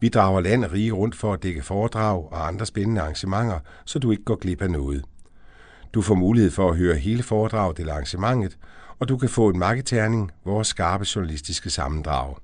Vi 0.00 0.08
drager 0.08 0.40
land 0.40 0.64
og 0.64 0.72
rige 0.72 0.92
rundt 0.92 1.14
for 1.14 1.32
at 1.32 1.42
dække 1.42 1.62
foredrag 1.62 2.32
og 2.32 2.46
andre 2.48 2.66
spændende 2.66 3.00
arrangementer, 3.00 3.58
så 3.84 3.98
du 3.98 4.10
ikke 4.10 4.24
går 4.24 4.36
glip 4.36 4.62
af 4.62 4.70
noget. 4.70 5.04
Du 5.94 6.02
får 6.02 6.14
mulighed 6.14 6.50
for 6.50 6.70
at 6.70 6.76
høre 6.76 6.96
hele 6.96 7.22
foredraget 7.22 7.78
eller 7.78 7.92
arrangementet, 7.92 8.58
og 8.98 9.08
du 9.08 9.16
kan 9.16 9.28
få 9.28 9.48
en 9.48 9.58
marketerning, 9.58 10.30
vores 10.44 10.68
skarpe 10.68 11.06
journalistiske 11.16 11.70
sammendrag. 11.70 12.34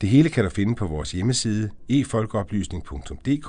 Det 0.00 0.08
hele 0.08 0.28
kan 0.28 0.44
du 0.44 0.50
finde 0.50 0.74
på 0.74 0.86
vores 0.86 1.12
hjemmeside 1.12 1.70
efolkeoplysning.dk 1.88 3.48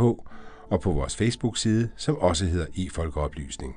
og 0.70 0.82
på 0.82 0.92
vores 0.92 1.16
Facebook-side, 1.16 1.90
som 1.98 2.18
også 2.18 2.46
hedder 2.46 2.66
efolkeoplysning. 2.78 3.76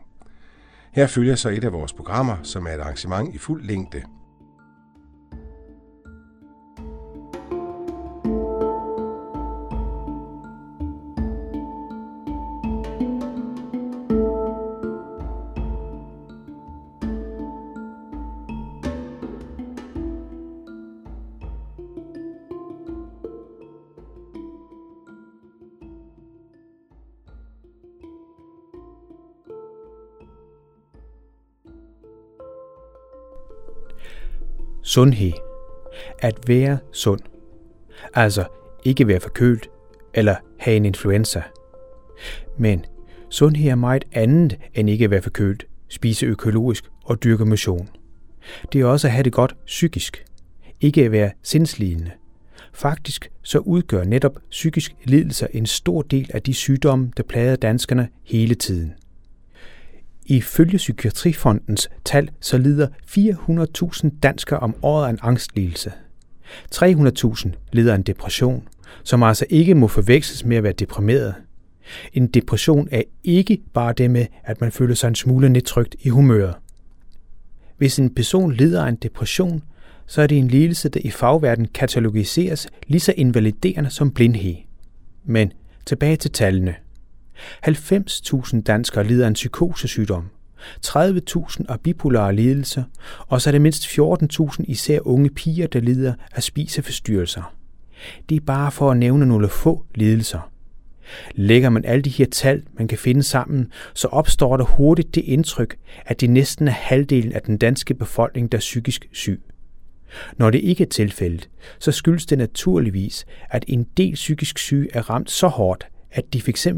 Her 0.93 1.07
følger 1.07 1.35
så 1.35 1.49
et 1.49 1.65
af 1.65 1.73
vores 1.73 1.93
programmer, 1.93 2.37
som 2.43 2.67
er 2.67 2.71
et 2.71 2.81
arrangement 2.81 3.35
i 3.35 3.39
fuld 3.39 3.65
længde– 3.65 4.03
Sundhed. 34.87 35.33
At 36.19 36.39
være 36.47 36.79
sund. 36.93 37.21
Altså 38.15 38.45
ikke 38.85 39.09
være 39.09 39.21
forkølt 39.21 39.69
eller 40.15 40.37
have 40.59 40.77
en 40.77 40.85
influenza. 40.85 41.43
Men 42.59 42.85
sundhed 43.31 43.71
er 43.71 43.75
meget 43.75 44.05
andet 44.13 44.59
end 44.75 44.91
ikke 44.91 45.05
at 45.05 45.11
være 45.11 45.23
forkølt, 45.23 45.67
spise 45.89 46.27
økologisk 46.27 46.85
og 47.05 47.25
dyrke 47.25 47.45
motion. 47.45 47.89
Det 48.73 48.81
er 48.81 48.87
også 48.87 49.07
at 49.07 49.13
have 49.13 49.23
det 49.23 49.33
godt 49.33 49.57
psykisk. 49.67 50.25
Ikke 50.81 51.05
at 51.05 51.13
være 51.13 51.31
sindslidende. 51.43 52.11
Faktisk 52.73 53.31
så 53.43 53.59
udgør 53.59 54.05
netop 54.05 54.39
psykisk 54.51 54.95
lidelse 55.05 55.49
en 55.53 55.67
stor 55.67 56.03
del 56.03 56.31
af 56.35 56.43
de 56.43 56.55
sygdomme, 56.55 57.13
der 57.17 57.23
plager 57.23 57.57
danskerne 57.57 58.09
hele 58.25 58.55
tiden. 58.55 58.95
Ifølge 60.29 60.77
Psykiatrifondens 60.77 61.89
tal, 62.05 62.31
så 62.41 62.59
lider 62.59 62.89
400.000 63.07 64.19
danskere 64.23 64.59
om 64.59 64.75
året 64.83 65.07
af 65.07 65.11
en 65.11 65.19
angstlidelse. 65.23 65.93
300.000 66.75 67.51
lider 67.73 67.93
af 67.93 67.97
en 67.97 68.03
depression, 68.03 68.69
som 69.05 69.23
altså 69.23 69.47
ikke 69.51 69.75
må 69.75 69.89
forveksles 69.89 70.45
med 70.45 70.57
at 70.57 70.63
være 70.63 70.73
deprimeret. 70.73 71.35
En 72.13 72.27
depression 72.27 72.89
er 72.91 73.03
ikke 73.25 73.59
bare 73.75 73.93
det 73.93 74.11
med, 74.11 74.27
at 74.45 74.61
man 74.61 74.73
føler 74.73 74.95
sig 74.95 75.09
en 75.09 75.15
smule 75.15 75.49
nedtrykt 75.49 75.97
i 76.01 76.09
humøret. 76.09 76.55
Hvis 77.79 77.99
en 77.99 78.15
person 78.15 78.53
lider 78.53 78.85
af 78.85 78.89
en 78.89 78.97
depression, 78.97 79.63
så 80.07 80.23
er 80.23 80.27
det 80.27 80.39
en 80.39 80.49
lidelse, 80.49 80.89
der 80.89 81.01
i 81.05 81.11
fagverden 81.11 81.69
katalogiseres 81.75 82.69
lige 82.87 83.01
så 83.01 83.15
invaliderende 83.17 83.91
som 83.91 84.11
blindhed. 84.11 84.55
Men 85.25 85.53
tilbage 85.87 86.17
til 86.17 86.31
tallene– 86.31 86.75
90.000 87.67 88.63
danskere 88.63 89.05
lider 89.05 89.25
af 89.25 89.29
en 89.29 89.35
psykosesygdom, 89.35 90.25
30.000 90.87 91.65
af 91.69 91.81
bipolare 91.81 92.35
lidelser, 92.35 92.83
og 93.27 93.43
så 93.43 93.51
er 93.51 93.53
det 93.53 93.61
mindst 93.61 93.85
14.000 93.85 94.65
især 94.69 95.07
unge 95.07 95.31
piger, 95.31 95.67
der 95.67 95.81
lider 95.81 96.15
af 96.33 96.43
spiseforstyrrelser. 96.43 97.55
Det 98.29 98.37
er 98.37 98.41
bare 98.41 98.73
for 98.73 98.91
at 98.91 98.97
nævne 98.97 99.27
nogle 99.27 99.49
få 99.49 99.85
lidelser. 99.95 100.51
Lægger 101.35 101.71
man 101.71 101.85
alle 101.85 102.03
de 102.03 102.11
her 102.11 102.27
tal, 102.33 102.63
man 102.79 102.89
kan 102.89 102.99
finde 102.99 103.23
sammen, 103.23 103.73
så 103.95 104.09
opstår 104.09 104.57
der 104.57 104.65
hurtigt 104.65 105.15
det 105.15 105.25
indtryk, 105.25 105.77
at 106.07 106.21
det 106.21 106.31
næsten 106.31 106.69
er 106.69 106.73
halvdelen 106.73 107.33
af 107.33 107.43
den 107.43 107.59
danske 107.59 107.95
befolkning, 107.95 108.53
der 108.53 108.59
er 108.59 108.61
psykisk 108.61 109.09
syg. 109.13 109.43
Når 110.37 110.51
det 110.51 110.59
ikke 110.59 110.85
er 110.85 110.89
tilfældet, 110.89 111.49
så 111.79 111.93
skyldes 111.93 112.27
det 112.27 112.39
naturligvis, 112.39 113.27
at 113.51 113.65
en 113.69 113.87
del 113.97 114.15
psykisk 114.15 114.59
syge 114.59 114.89
er 114.93 115.11
ramt 115.11 115.31
så 115.31 115.49
hårdt, 115.49 115.87
at 116.11 116.33
de 116.33 116.41
f.eks 116.41 116.69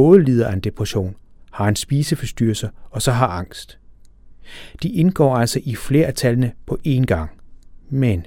både 0.00 0.22
lider 0.22 0.48
af 0.48 0.52
en 0.52 0.60
depression, 0.60 1.14
har 1.52 1.68
en 1.68 1.76
spiseforstyrrelse 1.76 2.70
og 2.90 3.02
så 3.02 3.12
har 3.12 3.26
angst. 3.26 3.78
De 4.82 4.88
indgår 4.88 5.36
altså 5.36 5.60
i 5.64 5.74
flere 5.74 6.06
af 6.06 6.14
tallene 6.14 6.52
på 6.66 6.78
én 6.86 7.04
gang. 7.04 7.30
Men 7.90 8.26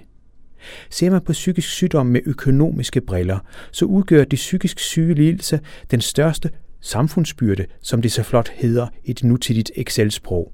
ser 0.89 1.09
man 1.09 1.22
på 1.22 1.31
psykisk 1.31 1.69
sygdom 1.69 2.06
med 2.06 2.22
økonomiske 2.25 3.01
briller, 3.01 3.39
så 3.72 3.85
udgør 3.85 4.23
de 4.23 4.35
psykisk 4.35 4.79
syge 4.79 5.13
lidelse 5.13 5.59
den 5.91 6.01
største 6.01 6.50
samfundsbyrde, 6.81 7.66
som 7.81 8.01
det 8.01 8.12
så 8.12 8.23
flot 8.23 8.50
hedder 8.50 8.88
i 9.03 9.13
det 9.13 9.23
nutidigt 9.23 9.72
Excel-sprog. 9.75 10.53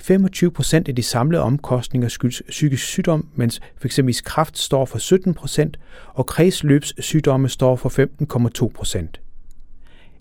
25 0.00 0.50
procent 0.50 0.88
af 0.88 0.96
de 0.96 1.02
samlede 1.02 1.42
omkostninger 1.42 2.08
skyldes 2.08 2.42
psykisk 2.48 2.84
sygdom, 2.84 3.28
mens 3.34 3.60
f.eks. 3.76 4.20
kræft 4.24 4.58
står 4.58 4.84
for 4.84 4.98
17 4.98 5.34
procent, 5.34 5.78
og 6.14 6.26
kredsløbssygdomme 6.26 7.48
står 7.48 7.76
for 7.76 7.88
15,2 8.64 8.68
procent. 8.68 9.20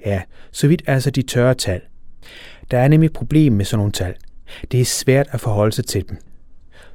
Ja, 0.05 0.21
så 0.51 0.67
vidt 0.67 0.81
altså 0.87 1.11
de 1.11 1.21
tørre 1.21 1.53
tal. 1.53 1.81
Der 2.71 2.77
er 2.77 2.87
nemlig 2.87 3.13
problem 3.13 3.53
med 3.53 3.65
sådan 3.65 3.79
nogle 3.79 3.91
tal. 3.91 4.13
Det 4.71 4.81
er 4.81 4.85
svært 4.85 5.27
at 5.31 5.39
forholde 5.39 5.71
sig 5.71 5.85
til 5.85 6.09
dem. 6.09 6.17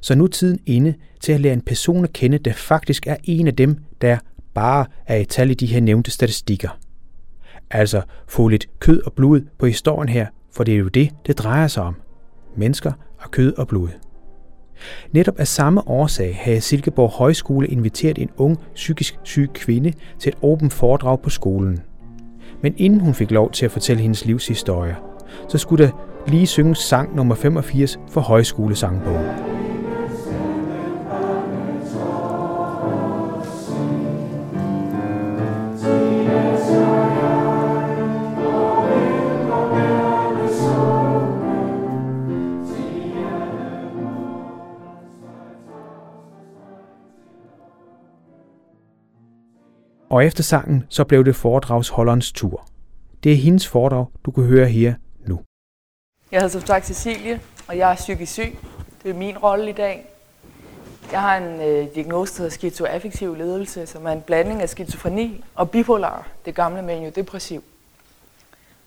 Så 0.01 0.15
nu 0.15 0.25
er 0.25 0.29
tiden 0.29 0.59
inde 0.67 0.95
til 1.21 1.33
at 1.33 1.41
lære 1.41 1.53
en 1.53 1.61
person 1.61 2.05
at 2.05 2.13
kende, 2.13 2.39
der 2.39 2.53
faktisk 2.53 3.07
er 3.07 3.17
en 3.25 3.47
af 3.47 3.57
dem, 3.57 3.79
der 4.01 4.19
bare 4.55 4.87
er 5.07 5.17
et 5.17 5.29
tal 5.29 5.51
i 5.51 5.55
de 5.55 5.67
her 5.67 5.81
nævnte 5.81 6.11
statistikker. 6.11 6.79
Altså 7.71 8.03
få 8.29 8.49
lidt 8.49 8.67
kød 8.79 9.03
og 9.03 9.13
blod 9.13 9.41
på 9.59 9.67
historien 9.67 10.09
her, 10.09 10.27
for 10.53 10.65
det 10.65 10.75
er 10.75 10.79
jo 10.79 10.89
det, 10.89 11.11
det 11.27 11.39
drejer 11.39 11.69
sig 11.69 11.83
om 11.83 11.95
mennesker 12.57 12.93
og 13.19 13.31
kød 13.31 13.55
og 13.55 13.69
blod. 13.69 13.89
Netop 15.13 15.39
af 15.39 15.49
samme 15.49 15.89
årsag 15.89 16.37
havde 16.41 16.61
Silkeborg 16.61 17.11
Højskole 17.11 17.69
inviteret 17.69 18.19
en 18.19 18.31
ung 18.37 18.59
psykisk 18.75 19.19
syg 19.23 19.51
kvinde 19.55 19.93
til 20.19 20.29
et 20.29 20.39
åbent 20.43 20.73
foredrag 20.73 21.21
på 21.21 21.31
skolen. 21.31 21.81
Men 22.63 22.75
inden 22.77 23.01
hun 23.01 23.15
fik 23.15 23.31
lov 23.31 23.51
til 23.51 23.65
at 23.65 23.71
fortælle 23.71 24.03
hendes 24.03 24.25
livshistorie, 24.25 24.97
så 25.49 25.59
skulle 25.59 25.85
der 25.85 25.91
lige 26.27 26.47
synges 26.47 26.79
sang 26.79 27.17
nummer 27.17 27.35
85 27.35 27.99
for 28.11 28.21
Højskolesangbogen. 28.21 29.52
Og 50.13 50.25
efter 50.25 50.43
sangen 50.43 50.85
så 50.89 51.05
blev 51.05 51.25
det 51.25 51.37
foredragsholderens 51.37 52.33
tur. 52.33 52.67
Det 53.25 53.33
er 53.33 53.37
hendes 53.37 53.69
foredrag, 53.69 54.07
du 54.25 54.31
kan 54.31 54.45
høre 54.45 54.67
her 54.67 54.95
nu. 55.27 55.41
Jeg 56.33 56.41
hedder 56.41 56.53
som 56.53 56.67
sagt 56.67 56.87
Cecilie, 56.87 57.41
og 57.69 57.79
jeg 57.79 57.91
er 57.91 57.95
psykisk 57.95 58.33
syg. 58.33 58.59
Det 59.03 59.11
er 59.11 59.15
min 59.15 59.39
rolle 59.39 59.71
i 59.71 59.73
dag. 59.73 60.07
Jeg 61.13 61.21
har 61.21 61.37
en 61.37 61.61
øh, 61.61 61.95
diagnose, 61.95 62.33
der 62.33 62.39
hedder 62.39 62.55
skizoaffektiv 62.55 63.35
ledelse, 63.35 63.87
som 63.87 64.07
er 64.07 64.11
en 64.11 64.21
blanding 64.21 64.63
af 64.63 64.69
skizofreni 64.69 65.45
og 65.55 65.71
bipolar, 65.71 66.29
det 66.45 66.55
gamle 66.55 66.83
manio-depressiv. 66.83 67.63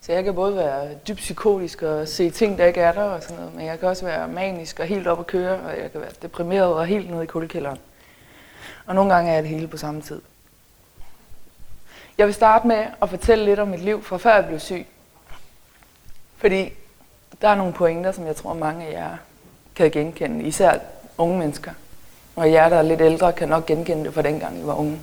Så 0.01 0.11
jeg 0.11 0.23
kan 0.23 0.35
både 0.35 0.55
være 0.55 0.89
dybt 1.07 1.19
psykotisk 1.19 1.81
og 1.81 2.07
se 2.07 2.29
ting, 2.29 2.57
der 2.57 2.65
ikke 2.65 2.81
er 2.81 2.91
der 2.91 3.03
og 3.03 3.23
sådan 3.23 3.37
noget, 3.37 3.55
men 3.55 3.65
jeg 3.65 3.79
kan 3.79 3.89
også 3.89 4.05
være 4.05 4.27
manisk 4.27 4.79
og 4.79 4.85
helt 4.85 5.07
op 5.07 5.19
at 5.19 5.27
køre, 5.27 5.59
og 5.59 5.81
jeg 5.81 5.91
kan 5.91 6.01
være 6.01 6.11
deprimeret 6.21 6.73
og 6.73 6.85
helt 6.85 7.09
nede 7.09 7.23
i 7.23 7.27
kuldekælderen. 7.27 7.77
Og 8.85 8.95
nogle 8.95 9.13
gange 9.13 9.31
er 9.31 9.33
jeg 9.33 9.43
det 9.43 9.51
hele 9.51 9.67
på 9.67 9.77
samme 9.77 10.01
tid. 10.01 10.21
Jeg 12.17 12.25
vil 12.25 12.33
starte 12.33 12.67
med 12.67 12.87
at 13.01 13.09
fortælle 13.09 13.45
lidt 13.45 13.59
om 13.59 13.67
mit 13.67 13.79
liv 13.79 14.03
fra 14.03 14.17
før 14.17 14.35
jeg 14.35 14.45
blev 14.45 14.59
syg. 14.59 14.87
Fordi 16.37 16.73
der 17.41 17.49
er 17.49 17.55
nogle 17.55 17.73
pointer, 17.73 18.11
som 18.11 18.25
jeg 18.25 18.35
tror 18.35 18.53
mange 18.53 18.87
af 18.87 18.91
jer 18.91 19.17
kan 19.75 19.91
genkende, 19.91 20.43
især 20.43 20.79
unge 21.17 21.39
mennesker. 21.39 21.71
Og 22.35 22.51
jer, 22.51 22.69
der 22.69 22.77
er 22.77 22.81
lidt 22.81 23.01
ældre, 23.01 23.33
kan 23.33 23.49
nok 23.49 23.65
genkende 23.65 24.05
det 24.05 24.13
fra 24.13 24.21
dengang, 24.21 24.59
I 24.59 24.65
var 24.65 24.75
unge. 24.75 25.01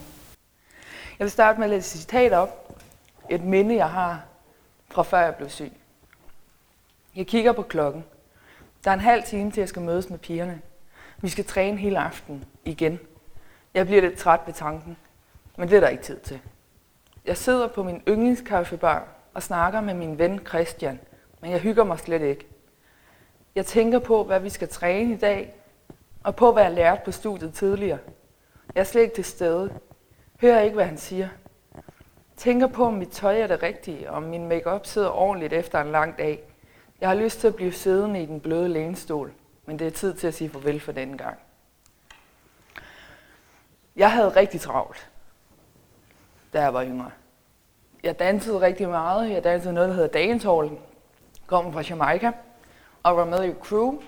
Jeg 1.19 1.25
vil 1.25 1.31
starte 1.31 1.59
med 1.59 1.67
at 1.67 1.71
læse 1.71 1.97
et 1.97 2.01
citat 2.01 2.33
op. 2.33 2.79
Et 3.31 3.45
minde, 3.45 3.77
jeg 3.77 3.91
har 3.91 4.23
fra 4.91 5.03
før 5.03 5.21
jeg 5.21 5.35
blev 5.35 5.51
syg. 5.51 5.73
Jeg 7.17 7.27
kigger 7.27 7.53
på 7.53 7.63
klokken. 7.63 8.05
Der 8.85 8.91
er 8.91 8.95
en 8.95 9.01
halv 9.01 9.23
time 9.23 9.51
til, 9.51 9.61
jeg 9.61 9.69
skal 9.69 9.83
mødes 9.83 10.11
med 10.11 10.19
pigerne. 10.19 10.61
Vi 11.19 11.29
skal 11.29 11.45
træne 11.45 11.77
hele 11.77 11.99
aften 11.99 12.45
igen. 12.65 12.99
Jeg 13.75 13.87
bliver 13.87 14.03
lidt 14.03 14.19
træt 14.19 14.41
ved 14.47 14.55
tanken, 14.55 14.97
men 15.57 15.69
det 15.69 15.77
er 15.77 15.81
der 15.81 15.89
ikke 15.89 16.03
tid 16.03 16.21
til. 16.21 16.41
Jeg 17.25 17.37
sidder 17.37 17.69
på 17.69 17.83
min 17.83 18.03
yndlingskaffebar 18.09 19.09
og 19.35 19.43
snakker 19.43 19.81
med 19.81 19.95
min 19.95 20.19
ven 20.19 20.47
Christian, 20.47 21.01
men 21.41 21.51
jeg 21.51 21.61
hygger 21.61 21.85
mig 21.85 21.99
slet 21.99 22.23
ikke. 22.23 22.47
Jeg 23.55 23.67
tænker 23.67 23.99
på, 23.99 24.25
hvad 24.25 24.41
vi 24.41 24.49
skal 24.49 24.69
træne 24.69 25.15
i 25.15 25.17
dag, 25.17 25.55
og 26.25 26.37
på, 26.37 26.53
hvad 26.53 26.63
jeg 26.63 26.73
lærte 26.73 27.03
på 27.05 27.13
studiet 27.13 27.55
tidligere. 27.55 27.99
Jeg 28.75 28.81
er 28.81 28.85
slet 28.85 29.03
ikke 29.03 29.15
til 29.15 29.25
stede. 29.25 29.73
Hører 30.41 30.61
ikke, 30.61 30.75
hvad 30.75 30.85
han 30.85 30.99
siger. 30.99 31.29
Tænker 32.37 32.67
på, 32.67 32.85
om 32.85 32.93
mit 32.93 33.09
tøj 33.09 33.41
er 33.41 33.47
det 33.47 33.63
rigtige, 33.63 34.11
og 34.11 34.17
om 34.17 34.23
min 34.23 34.49
makeup 34.49 34.87
sidder 34.87 35.11
ordentligt 35.11 35.53
efter 35.53 35.81
en 35.81 35.93
lang 35.93 36.19
dag. 36.19 36.43
Jeg 37.01 37.09
har 37.09 37.17
lyst 37.17 37.41
til 37.41 37.49
at 37.49 37.57
blive 37.57 37.73
siddende 37.73 38.23
i 38.23 38.27
den 38.27 38.41
bløde 38.41 38.69
lænestol, 38.69 39.33
men 39.67 39.79
det 39.79 39.87
er 39.87 39.91
tid 39.91 40.15
til 40.15 40.27
at 40.27 40.35
sige 40.35 40.51
farvel 40.51 40.81
for 40.81 40.93
denne 40.93 41.19
gang. 41.19 41.39
Jeg 43.97 44.13
havde 44.13 44.29
rigtig 44.29 44.61
travlt, 44.61 45.11
da 46.53 46.63
jeg 46.63 46.75
var 46.75 46.85
yngre. 46.85 47.11
Jeg 48.03 48.19
dansede 48.19 48.61
rigtig 48.61 48.89
meget. 48.89 49.31
Jeg 49.31 49.45
dansede 49.45 49.75
noget, 49.75 49.89
der 49.89 49.95
hedder 49.95 50.09
dancehall. 50.09 50.71
Kom 51.47 51.73
fra 51.73 51.81
Jamaica 51.81 52.33
og 53.03 53.17
var 53.17 53.25
med 53.25 53.45
i 53.45 53.53
crew. 53.53 54.03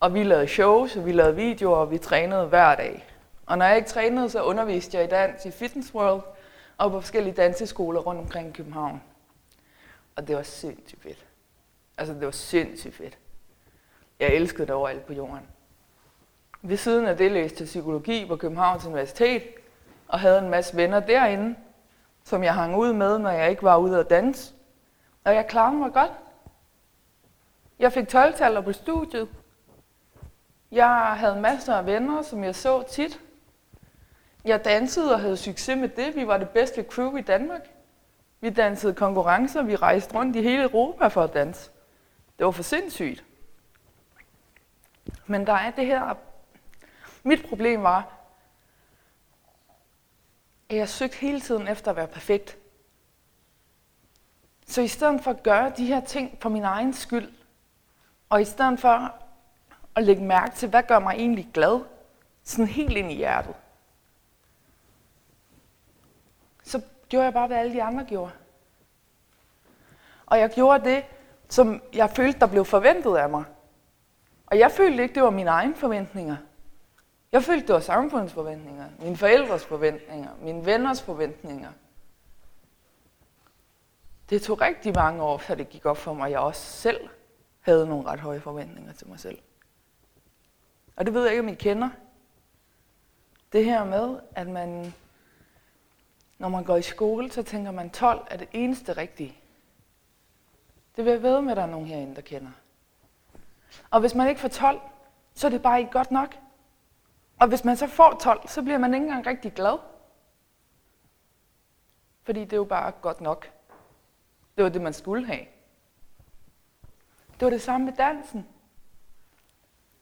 Og 0.00 0.14
vi 0.14 0.24
lavede 0.24 0.48
shows, 0.48 0.96
og 0.96 1.06
vi 1.06 1.12
lavede 1.12 1.36
videoer, 1.36 1.76
og 1.76 1.90
vi 1.90 1.98
trænede 1.98 2.46
hver 2.46 2.74
dag. 2.74 3.06
Og 3.46 3.58
når 3.58 3.66
jeg 3.66 3.76
ikke 3.76 3.88
trænede, 3.88 4.30
så 4.30 4.42
underviste 4.42 4.96
jeg 4.96 5.06
i 5.06 5.08
dans 5.08 5.44
i 5.44 5.50
Fitness 5.50 5.94
World 5.94 6.22
og 6.78 6.90
på 6.90 7.00
forskellige 7.00 7.34
danseskoler 7.34 8.00
rundt 8.00 8.20
omkring 8.20 8.48
i 8.48 8.52
København. 8.52 9.02
Og 10.16 10.28
det 10.28 10.36
var 10.36 10.42
sindssygt 10.42 11.02
fedt. 11.02 11.26
Altså, 11.98 12.14
det 12.14 12.24
var 12.24 12.30
sindssygt 12.30 12.94
fedt. 12.94 13.18
Jeg 14.20 14.28
elskede 14.28 14.66
det 14.66 14.74
overalt 14.74 15.06
på 15.06 15.12
jorden. 15.12 15.46
Ved 16.62 16.76
siden 16.76 17.06
af 17.06 17.16
det 17.16 17.32
læste 17.32 17.56
jeg 17.60 17.66
psykologi 17.66 18.26
på 18.26 18.36
Københavns 18.36 18.86
Universitet, 18.86 19.42
og 20.08 20.20
havde 20.20 20.38
en 20.38 20.50
masse 20.50 20.76
venner 20.76 21.00
derinde, 21.00 21.56
som 22.24 22.44
jeg 22.44 22.54
hang 22.54 22.76
ud 22.76 22.92
med, 22.92 23.18
når 23.18 23.30
jeg 23.30 23.50
ikke 23.50 23.62
var 23.62 23.76
ude 23.76 24.00
at 24.00 24.10
danse. 24.10 24.54
Og 25.24 25.34
jeg 25.34 25.46
klarede 25.46 25.76
mig 25.76 25.92
godt. 25.92 26.12
Jeg 27.78 27.92
fik 27.92 28.08
12 28.08 28.64
på 28.64 28.72
studiet. 28.72 29.28
Jeg 30.70 31.16
havde 31.16 31.40
masser 31.40 31.74
af 31.74 31.86
venner, 31.86 32.22
som 32.22 32.44
jeg 32.44 32.54
så 32.54 32.82
tit. 32.82 33.20
Jeg 34.44 34.64
dansede 34.64 35.14
og 35.14 35.20
havde 35.20 35.36
succes 35.36 35.78
med 35.78 35.88
det. 35.88 36.16
Vi 36.16 36.26
var 36.26 36.38
det 36.38 36.48
bedste 36.48 36.82
crew 36.82 37.16
i 37.16 37.20
Danmark. 37.20 37.60
Vi 38.40 38.50
dansede 38.50 38.94
konkurrencer, 38.94 39.62
vi 39.62 39.76
rejste 39.76 40.14
rundt 40.14 40.36
i 40.36 40.42
hele 40.42 40.62
Europa 40.62 41.06
for 41.06 41.22
at 41.22 41.34
danse. 41.34 41.70
Det 42.38 42.46
var 42.46 42.52
for 42.52 42.62
sindssygt. 42.62 43.24
Men 45.26 45.46
der 45.46 45.52
er 45.52 45.70
det 45.70 45.86
her... 45.86 46.14
Mit 47.22 47.46
problem 47.48 47.82
var, 47.82 48.13
at 50.68 50.76
jeg 50.76 50.88
søgte 50.88 51.16
hele 51.16 51.40
tiden 51.40 51.68
efter 51.68 51.90
at 51.90 51.96
være 51.96 52.06
perfekt. 52.06 52.58
Så 54.66 54.82
i 54.82 54.88
stedet 54.88 55.20
for 55.20 55.30
at 55.30 55.42
gøre 55.42 55.72
de 55.76 55.86
her 55.86 56.00
ting 56.00 56.38
for 56.40 56.48
min 56.48 56.64
egen 56.64 56.94
skyld, 56.94 57.32
og 58.28 58.40
i 58.40 58.44
stedet 58.44 58.80
for 58.80 59.14
at 59.94 60.04
lægge 60.04 60.24
mærke 60.24 60.56
til, 60.56 60.68
hvad 60.68 60.82
gør 60.82 60.98
mig 60.98 61.14
egentlig 61.14 61.50
glad, 61.54 61.80
sådan 62.42 62.66
helt 62.66 62.96
ind 62.96 63.10
i 63.10 63.14
hjertet, 63.14 63.54
så 66.62 66.82
gjorde 67.08 67.24
jeg 67.24 67.32
bare, 67.32 67.46
hvad 67.46 67.56
alle 67.56 67.72
de 67.72 67.82
andre 67.82 68.04
gjorde. 68.04 68.32
Og 70.26 70.38
jeg 70.38 70.50
gjorde 70.50 70.84
det, 70.84 71.04
som 71.48 71.82
jeg 71.92 72.10
følte, 72.10 72.40
der 72.40 72.46
blev 72.46 72.64
forventet 72.64 73.16
af 73.16 73.28
mig. 73.28 73.44
Og 74.46 74.58
jeg 74.58 74.72
følte 74.72 75.02
ikke, 75.02 75.14
det 75.14 75.22
var 75.22 75.30
mine 75.30 75.50
egne 75.50 75.74
forventninger. 75.74 76.36
Jeg 77.34 77.42
følte, 77.42 77.66
det 77.66 77.74
var 77.74 77.80
samfundets 77.80 78.32
forventninger, 78.32 78.88
mine 78.98 79.16
forældres 79.16 79.64
forventninger, 79.64 80.30
mine 80.40 80.66
venners 80.66 81.02
forventninger. 81.02 81.72
Det 84.30 84.42
tog 84.42 84.60
rigtig 84.60 84.94
mange 84.94 85.22
år, 85.22 85.38
før 85.38 85.54
det 85.54 85.68
gik 85.68 85.86
op 85.86 85.96
for 85.96 86.14
mig, 86.14 86.26
at 86.26 86.30
jeg 86.30 86.40
også 86.40 86.62
selv 86.62 87.08
havde 87.60 87.86
nogle 87.86 88.08
ret 88.08 88.20
høje 88.20 88.40
forventninger 88.40 88.92
til 88.92 89.08
mig 89.08 89.20
selv. 89.20 89.38
Og 90.96 91.06
det 91.06 91.14
ved 91.14 91.22
jeg 91.22 91.30
ikke, 91.30 91.42
om 91.42 91.48
I 91.48 91.54
kender. 91.54 91.88
Det 93.52 93.64
her 93.64 93.84
med, 93.84 94.20
at 94.34 94.48
man, 94.48 94.94
når 96.38 96.48
man 96.48 96.64
går 96.64 96.76
i 96.76 96.82
skole, 96.82 97.32
så 97.32 97.42
tænker 97.42 97.70
man, 97.70 97.90
12 97.90 98.26
er 98.30 98.36
det 98.36 98.48
eneste 98.52 98.92
rigtige. 98.92 99.38
Det 100.96 101.04
vil 101.04 101.10
jeg 101.10 101.22
ved 101.22 101.40
med, 101.40 101.50
at 101.50 101.56
der 101.56 101.62
er 101.62 101.66
nogen 101.66 101.86
herinde, 101.86 102.14
der 102.14 102.22
kender. 102.22 102.50
Og 103.90 104.00
hvis 104.00 104.14
man 104.14 104.28
ikke 104.28 104.40
får 104.40 104.48
12, 104.48 104.80
så 105.34 105.46
er 105.46 105.50
det 105.50 105.62
bare 105.62 105.80
ikke 105.80 105.92
godt 105.92 106.10
nok. 106.10 106.43
Og 107.40 107.48
hvis 107.48 107.64
man 107.64 107.76
så 107.76 107.86
får 107.86 108.18
12, 108.20 108.48
så 108.48 108.62
bliver 108.62 108.78
man 108.78 108.94
ikke 108.94 109.04
engang 109.04 109.26
rigtig 109.26 109.52
glad. 109.52 109.78
Fordi 112.22 112.40
det 112.40 112.52
er 112.52 112.56
jo 112.56 112.64
bare 112.64 112.92
godt 112.92 113.20
nok. 113.20 113.50
Det 114.56 114.64
var 114.64 114.70
det, 114.70 114.82
man 114.82 114.92
skulle 114.92 115.26
have. 115.26 115.44
Det 117.32 117.46
var 117.46 117.50
det 117.50 117.62
samme 117.62 117.84
med 117.84 117.92
dansen. 117.92 118.46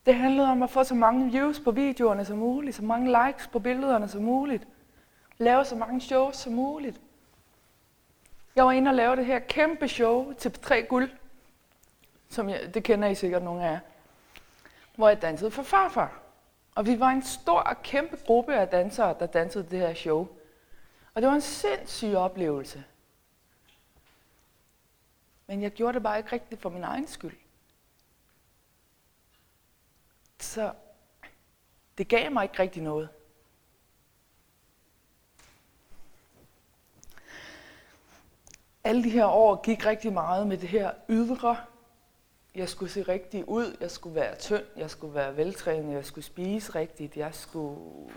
Det 0.07 0.15
handlede 0.15 0.49
om 0.49 0.63
at 0.63 0.71
få 0.71 0.85
så 0.85 0.95
mange 0.95 1.31
views 1.31 1.61
på 1.61 1.71
videoerne 1.71 2.25
som 2.25 2.39
muligt, 2.39 2.77
så 2.77 2.85
mange 2.85 3.27
likes 3.27 3.47
på 3.47 3.59
billederne 3.59 4.09
som 4.09 4.23
muligt. 4.23 4.67
Lave 5.39 5.65
så 5.65 5.77
mange 5.77 6.01
shows 6.01 6.37
som 6.37 6.53
muligt. 6.53 7.01
Jeg 8.57 8.65
var 8.65 8.73
inde 8.73 8.89
og 8.89 8.95
lave 8.95 9.17
det 9.17 9.27
her 9.27 9.39
kæmpe 9.39 9.89
show 9.89 10.33
til 10.33 10.53
tre 10.53 10.83
guld, 10.83 11.11
som 12.29 12.49
jeg, 12.49 12.75
det 12.75 12.85
kender 12.85 13.09
I 13.09 13.15
sikkert 13.15 13.43
nogle 13.43 13.65
af 13.65 13.73
jer, 13.73 13.79
hvor 14.97 15.09
jeg 15.09 15.23
dansede 15.23 15.51
for 15.51 15.63
farfar. 15.63 16.22
Og 16.75 16.87
vi 16.87 17.01
var 17.01 17.09
en 17.09 17.23
stor 17.23 17.61
og 17.61 17.83
kæmpe 17.83 18.17
gruppe 18.27 18.55
af 18.55 18.69
dansere, 18.69 19.17
der 19.19 19.27
dansede 19.27 19.71
det 19.71 19.79
her 19.79 19.95
show. 19.95 20.29
Og 21.15 21.23
det 21.23 21.29
var 21.29 21.35
en 21.35 21.41
sindssyg 21.41 22.15
oplevelse. 22.15 22.85
Men 25.47 25.63
jeg 25.63 25.71
gjorde 25.71 25.95
det 25.95 26.03
bare 26.03 26.19
ikke 26.19 26.33
rigtigt 26.33 26.61
for 26.61 26.71
min 26.71 26.83
egen 26.83 27.09
skyld. 27.09 27.37
Så 30.41 30.73
det 31.99 32.09
gav 32.09 32.33
mig 32.33 32.43
ikke 32.43 32.59
rigtig 32.59 32.83
noget. 32.83 33.09
Alle 38.85 39.05
de 39.05 39.11
her 39.11 39.27
år 39.27 39.63
gik 39.63 39.87
rigtig 39.87 40.13
meget 40.13 40.47
med 40.47 40.59
det 40.59 40.69
her 40.69 40.95
ydre. 41.09 41.57
Jeg 42.55 42.69
skulle 42.69 42.93
se 42.93 43.03
rigtig 43.03 43.49
ud, 43.49 43.77
jeg 43.81 43.91
skulle 43.91 44.15
være 44.15 44.37
tynd, 44.37 44.65
jeg 44.77 44.91
skulle 44.91 45.15
være 45.15 45.37
veltrænet, 45.37 45.95
jeg 45.95 46.05
skulle 46.05 46.25
spise 46.25 46.75
rigtigt, 46.75 47.17
jeg 47.17 47.35
skulle 47.35 48.11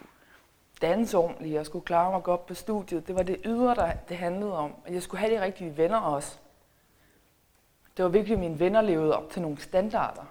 danse 0.82 1.18
ordentligt, 1.18 1.54
jeg 1.54 1.66
skulle 1.66 1.86
klare 1.86 2.12
mig 2.12 2.24
godt 2.24 2.46
på 2.46 2.54
studiet. 2.54 3.08
Det 3.08 3.16
var 3.16 3.24
det 3.24 3.42
ydre, 3.46 3.76
der 3.76 3.94
det 3.94 4.18
handlede 4.18 4.58
om. 4.58 4.76
Og 4.86 4.94
jeg 4.94 5.04
skulle 5.04 5.20
have 5.20 5.36
de 5.36 5.42
rigtige 5.42 5.78
venner 5.78 5.98
også. 5.98 6.38
Det 7.98 8.06
var 8.06 8.10
virkelig, 8.10 8.34
at 8.34 8.40
mine 8.40 8.60
venner 8.60 8.82
levede 8.82 9.18
op 9.18 9.30
til 9.30 9.42
nogle 9.42 9.58
standarder. 9.58 10.26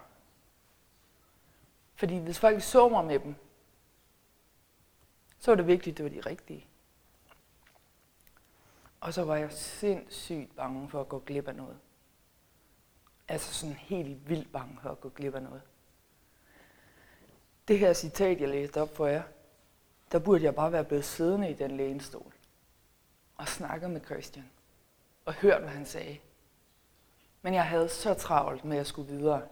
Fordi 1.95 2.19
hvis 2.19 2.39
folk 2.39 2.63
så 2.63 2.89
mig 2.89 3.05
med 3.05 3.19
dem, 3.19 3.35
så 5.39 5.51
var 5.51 5.57
det 5.57 5.67
vigtigt, 5.67 5.95
at 5.95 5.99
det 5.99 6.05
var 6.05 6.23
de 6.23 6.31
rigtige. 6.31 6.67
Og 9.01 9.15
så 9.15 9.25
var 9.25 9.37
jeg 9.37 9.53
sindssygt 9.53 10.57
bange 10.57 10.89
for 10.89 11.01
at 11.01 11.09
gå 11.09 11.19
glip 11.19 11.49
af 11.49 11.55
noget. 11.55 11.77
Altså 13.29 13.55
sådan 13.55 13.75
helt 13.75 14.29
vildt 14.29 14.53
bange 14.53 14.79
for 14.83 14.91
at 14.91 15.01
gå 15.01 15.09
glip 15.09 15.35
af 15.35 15.43
noget. 15.43 15.63
Det 17.69 17.79
her 17.79 17.93
citat, 17.93 18.41
jeg 18.41 18.49
læste 18.49 18.83
op 18.83 18.97
for 18.97 19.07
jer, 19.07 19.23
der 20.13 20.19
burde 20.19 20.45
jeg 20.45 20.55
bare 20.55 20.73
være 20.73 20.85
blevet 20.85 21.05
siddende 21.05 21.51
i 21.51 21.55
den 21.55 21.77
lænestol 21.77 22.33
og 23.37 23.49
snakket 23.49 23.91
med 23.91 24.01
Christian 24.05 24.51
og 25.25 25.35
hørt, 25.35 25.61
hvad 25.61 25.71
han 25.71 25.87
sagde. 25.87 26.19
Men 27.43 27.55
jeg 27.55 27.67
havde 27.67 27.89
så 27.89 28.15
travlt 28.15 28.65
med 28.65 28.79
at 28.79 28.87
skulle 28.87 29.13
videre, 29.13 29.43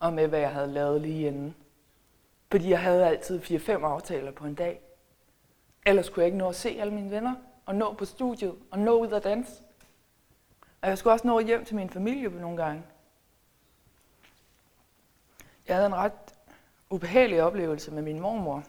og 0.00 0.12
med 0.12 0.28
hvad 0.28 0.40
jeg 0.40 0.52
havde 0.52 0.72
lavet 0.72 1.00
lige 1.00 1.26
inden. 1.26 1.54
Fordi 2.50 2.70
jeg 2.70 2.82
havde 2.82 3.06
altid 3.06 3.40
4-5 3.40 3.70
aftaler 3.70 4.30
på 4.30 4.46
en 4.46 4.54
dag. 4.54 4.80
Ellers 5.86 6.08
kunne 6.08 6.20
jeg 6.20 6.26
ikke 6.26 6.38
nå 6.38 6.48
at 6.48 6.54
se 6.54 6.68
alle 6.80 6.94
mine 6.94 7.10
venner, 7.10 7.34
og 7.66 7.74
nå 7.74 7.92
på 7.92 8.04
studiet, 8.04 8.54
og 8.70 8.78
nå 8.78 8.98
ud 8.98 9.12
at 9.12 9.24
danse. 9.24 9.63
Og 10.84 10.90
jeg 10.90 10.98
skulle 10.98 11.14
også 11.14 11.26
nå 11.26 11.40
hjem 11.40 11.64
til 11.64 11.76
min 11.76 11.90
familie 11.90 12.30
på 12.30 12.38
nogle 12.38 12.56
gange. 12.56 12.82
Jeg 15.68 15.76
havde 15.76 15.86
en 15.86 15.94
ret 15.94 16.12
ubehagelig 16.90 17.42
oplevelse 17.42 17.90
med 17.90 18.02
min 18.02 18.20
mormor. 18.20 18.62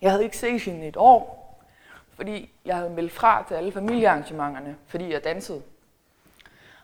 Jeg 0.00 0.10
havde 0.10 0.24
ikke 0.24 0.38
set 0.38 0.62
hende 0.62 0.84
i 0.84 0.88
et 0.88 0.96
år, 0.96 1.54
fordi 2.14 2.52
jeg 2.64 2.76
havde 2.76 2.90
meldt 2.90 3.12
fra 3.12 3.44
til 3.48 3.54
alle 3.54 3.72
familiearrangementerne, 3.72 4.76
fordi 4.86 5.12
jeg 5.12 5.24
dansede. 5.24 5.62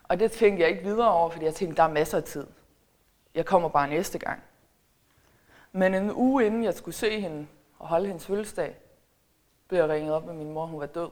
Og 0.03 0.19
det 0.19 0.31
tænkte 0.31 0.61
jeg 0.61 0.69
ikke 0.69 0.83
videre 0.83 1.11
over, 1.11 1.29
fordi 1.29 1.45
jeg 1.45 1.55
tænkte, 1.55 1.77
der 1.77 1.83
er 1.83 1.93
masser 1.93 2.17
af 2.17 2.23
tid. 2.23 2.47
Jeg 3.35 3.45
kommer 3.45 3.69
bare 3.69 3.89
næste 3.89 4.19
gang. 4.19 4.43
Men 5.71 5.93
en 5.93 6.11
uge 6.11 6.45
inden 6.45 6.63
jeg 6.63 6.73
skulle 6.73 6.95
se 6.95 7.19
hende 7.19 7.47
og 7.79 7.87
holde 7.87 8.07
hendes 8.07 8.25
fødselsdag, 8.25 8.75
blev 9.67 9.79
jeg 9.79 9.89
ringet 9.89 10.13
op 10.13 10.25
med 10.25 10.33
min 10.33 10.51
mor, 10.51 10.65
hun 10.65 10.79
var 10.79 10.85
død. 10.85 11.09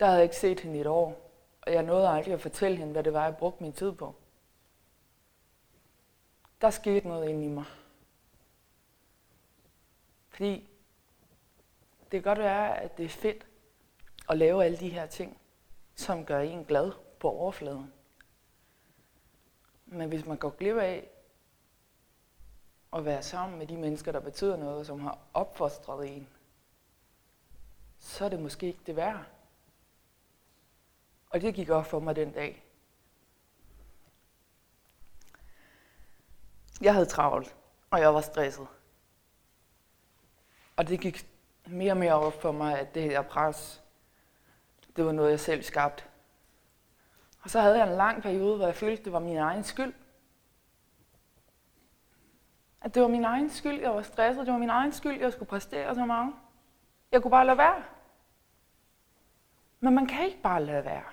Der 0.00 0.06
havde 0.06 0.18
jeg 0.18 0.24
ikke 0.24 0.36
set 0.36 0.60
hende 0.60 0.78
i 0.78 0.80
et 0.80 0.86
år. 0.86 1.30
Og 1.62 1.72
jeg 1.72 1.82
nåede 1.82 2.08
aldrig 2.08 2.34
at 2.34 2.40
fortælle 2.40 2.76
hende, 2.78 2.92
hvad 2.92 3.04
det 3.04 3.12
var, 3.12 3.24
jeg 3.24 3.36
brugte 3.36 3.62
min 3.62 3.72
tid 3.72 3.92
på. 3.92 4.14
Der 6.60 6.70
skete 6.70 7.08
noget 7.08 7.28
inde 7.28 7.44
i 7.44 7.48
mig. 7.48 7.64
Fordi 10.28 10.70
det 12.02 12.10
kan 12.10 12.22
godt 12.22 12.38
være, 12.38 12.80
at 12.80 12.96
det 12.96 13.04
er 13.04 13.08
fedt 13.08 13.46
at 14.28 14.38
lave 14.38 14.64
alle 14.64 14.78
de 14.78 14.88
her 14.88 15.06
ting, 15.06 15.38
som 15.94 16.26
gør 16.26 16.40
en 16.40 16.64
glad 16.64 16.92
på 17.18 17.30
overfladen. 17.30 17.92
Men 19.86 20.08
hvis 20.08 20.26
man 20.26 20.36
går 20.36 20.50
glip 20.50 20.76
af 20.76 21.10
at 22.92 23.04
være 23.04 23.22
sammen 23.22 23.58
med 23.58 23.66
de 23.66 23.76
mennesker, 23.76 24.12
der 24.12 24.20
betyder 24.20 24.56
noget, 24.56 24.86
som 24.86 25.00
har 25.00 25.18
opfostret 25.34 26.16
en, 26.16 26.28
så 27.98 28.24
er 28.24 28.28
det 28.28 28.40
måske 28.40 28.66
ikke 28.66 28.80
det 28.86 28.96
værd. 28.96 29.26
Og 31.30 31.40
det 31.40 31.54
gik 31.54 31.70
op 31.70 31.86
for 31.86 32.00
mig 32.00 32.16
den 32.16 32.32
dag. 32.32 32.64
Jeg 36.80 36.94
havde 36.94 37.06
travlt, 37.06 37.56
og 37.90 38.00
jeg 38.00 38.14
var 38.14 38.20
stresset. 38.20 38.66
Og 40.76 40.88
det 40.88 41.00
gik 41.00 41.26
mere 41.66 41.92
og 41.92 41.96
mere 41.96 42.14
op 42.14 42.42
for 42.42 42.52
mig, 42.52 42.78
at 42.78 42.94
det 42.94 43.02
her 43.02 43.22
pres, 43.22 43.82
det 44.96 45.04
var 45.04 45.12
noget, 45.12 45.30
jeg 45.30 45.40
selv 45.40 45.62
skabte. 45.62 46.04
Og 47.42 47.50
så 47.50 47.60
havde 47.60 47.78
jeg 47.78 47.88
en 47.88 47.96
lang 47.96 48.22
periode, 48.22 48.56
hvor 48.56 48.66
jeg 48.66 48.74
følte, 48.74 49.04
det 49.04 49.12
var 49.12 49.18
min 49.18 49.36
egen 49.36 49.64
skyld. 49.64 49.94
At 52.80 52.94
det 52.94 53.02
var 53.02 53.08
min 53.08 53.24
egen 53.24 53.50
skyld, 53.50 53.80
jeg 53.80 53.90
var 53.90 54.02
stresset. 54.02 54.46
Det 54.46 54.52
var 54.52 54.58
min 54.58 54.70
egen 54.70 54.92
skyld, 54.92 55.20
jeg 55.20 55.32
skulle 55.32 55.48
præstere 55.48 55.94
så 55.94 56.04
meget. 56.04 56.34
Jeg 57.12 57.22
kunne 57.22 57.30
bare 57.30 57.46
lade 57.46 57.58
være. 57.58 57.84
Men 59.80 59.94
man 59.94 60.06
kan 60.06 60.24
ikke 60.24 60.42
bare 60.42 60.64
lade 60.64 60.84
være. 60.84 61.04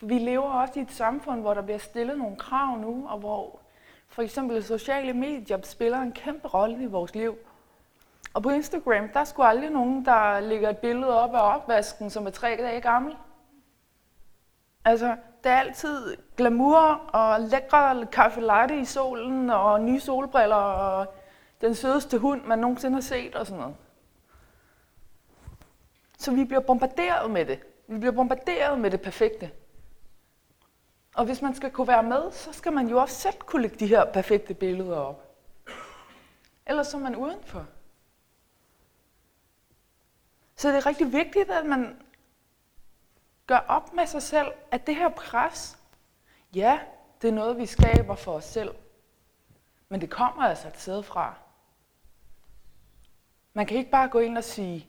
Vi 0.00 0.18
lever 0.18 0.50
også 0.50 0.78
i 0.78 0.82
et 0.82 0.92
samfund, 0.92 1.40
hvor 1.40 1.54
der 1.54 1.62
bliver 1.62 1.78
stillet 1.78 2.18
nogle 2.18 2.36
krav 2.36 2.76
nu, 2.76 3.06
og 3.08 3.18
hvor 3.18 3.60
for 4.08 4.22
eksempel 4.22 4.64
sociale 4.64 5.12
medier 5.12 5.58
spiller 5.62 5.98
en 5.98 6.12
kæmpe 6.12 6.48
rolle 6.48 6.82
i 6.82 6.86
vores 6.86 7.14
liv. 7.14 7.38
Og 8.34 8.42
på 8.42 8.50
Instagram, 8.50 9.08
der 9.08 9.24
skulle 9.24 9.48
aldrig 9.48 9.70
nogen, 9.70 10.04
der 10.04 10.40
lægger 10.40 10.70
et 10.70 10.78
billede 10.78 11.20
op 11.20 11.34
af 11.34 11.54
opvasken, 11.54 12.10
som 12.10 12.26
er 12.26 12.30
tre 12.30 12.48
dage 12.48 12.80
gammel. 12.80 13.16
Altså, 14.84 15.16
det 15.44 15.52
er 15.52 15.56
altid 15.56 16.16
glamour 16.36 16.78
og 17.12 17.40
lækre 17.40 18.06
kaffe 18.06 18.40
latte 18.40 18.80
i 18.80 18.84
solen 18.84 19.50
og 19.50 19.80
nye 19.80 20.00
solbriller 20.00 20.56
og 20.56 21.14
den 21.60 21.74
sødeste 21.74 22.18
hund, 22.18 22.44
man 22.44 22.58
nogensinde 22.58 22.94
har 22.94 23.00
set 23.00 23.34
og 23.34 23.46
sådan 23.46 23.60
noget. 23.60 23.76
Så 26.18 26.32
vi 26.32 26.44
bliver 26.44 26.60
bombarderet 26.60 27.30
med 27.30 27.44
det. 27.44 27.60
Vi 27.86 27.98
bliver 27.98 28.12
bombarderet 28.12 28.80
med 28.80 28.90
det 28.90 29.00
perfekte. 29.00 29.50
Og 31.18 31.24
hvis 31.24 31.42
man 31.42 31.54
skal 31.54 31.70
kunne 31.70 31.88
være 31.88 32.02
med, 32.02 32.32
så 32.32 32.52
skal 32.52 32.72
man 32.72 32.88
jo 32.88 32.98
også 32.98 33.14
selv 33.14 33.38
kunne 33.38 33.62
lægge 33.62 33.76
de 33.76 33.86
her 33.86 34.12
perfekte 34.12 34.54
billeder 34.54 34.96
op. 34.96 35.36
Ellers 36.66 36.94
er 36.94 36.98
man 36.98 37.16
udenfor. 37.16 37.66
Så 40.56 40.68
det 40.68 40.76
er 40.76 40.86
rigtig 40.86 41.12
vigtigt, 41.12 41.50
at 41.50 41.66
man 41.66 42.02
gør 43.46 43.58
op 43.58 43.92
med 43.92 44.06
sig 44.06 44.22
selv, 44.22 44.52
at 44.70 44.86
det 44.86 44.96
her 44.96 45.08
pres, 45.08 45.78
ja, 46.54 46.80
det 47.22 47.28
er 47.28 47.32
noget, 47.32 47.58
vi 47.58 47.66
skaber 47.66 48.14
for 48.14 48.32
os 48.32 48.44
selv. 48.44 48.74
Men 49.88 50.00
det 50.00 50.10
kommer 50.10 50.42
altså 50.42 50.68
et 50.68 50.80
sted 50.80 51.02
fra. 51.02 51.34
Man 53.52 53.66
kan 53.66 53.76
ikke 53.76 53.90
bare 53.90 54.08
gå 54.08 54.18
ind 54.18 54.38
og 54.38 54.44
sige, 54.44 54.88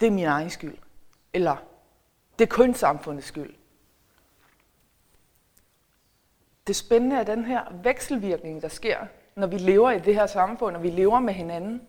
det 0.00 0.06
er 0.06 0.12
min 0.12 0.24
egen 0.24 0.50
skyld. 0.50 0.78
Eller, 1.32 1.56
det 2.38 2.44
er 2.44 2.56
kun 2.56 2.74
samfundets 2.74 3.26
skyld. 3.26 3.54
Det 6.66 6.76
spændende 6.76 7.16
er 7.16 7.24
den 7.24 7.44
her 7.44 7.64
vekselvirkning, 7.82 8.62
der 8.62 8.68
sker, 8.68 9.06
når 9.34 9.46
vi 9.46 9.58
lever 9.58 9.90
i 9.90 9.98
det 9.98 10.14
her 10.14 10.26
samfund, 10.26 10.76
og 10.76 10.82
vi 10.82 10.90
lever 10.90 11.20
med 11.20 11.34
hinanden. 11.34 11.88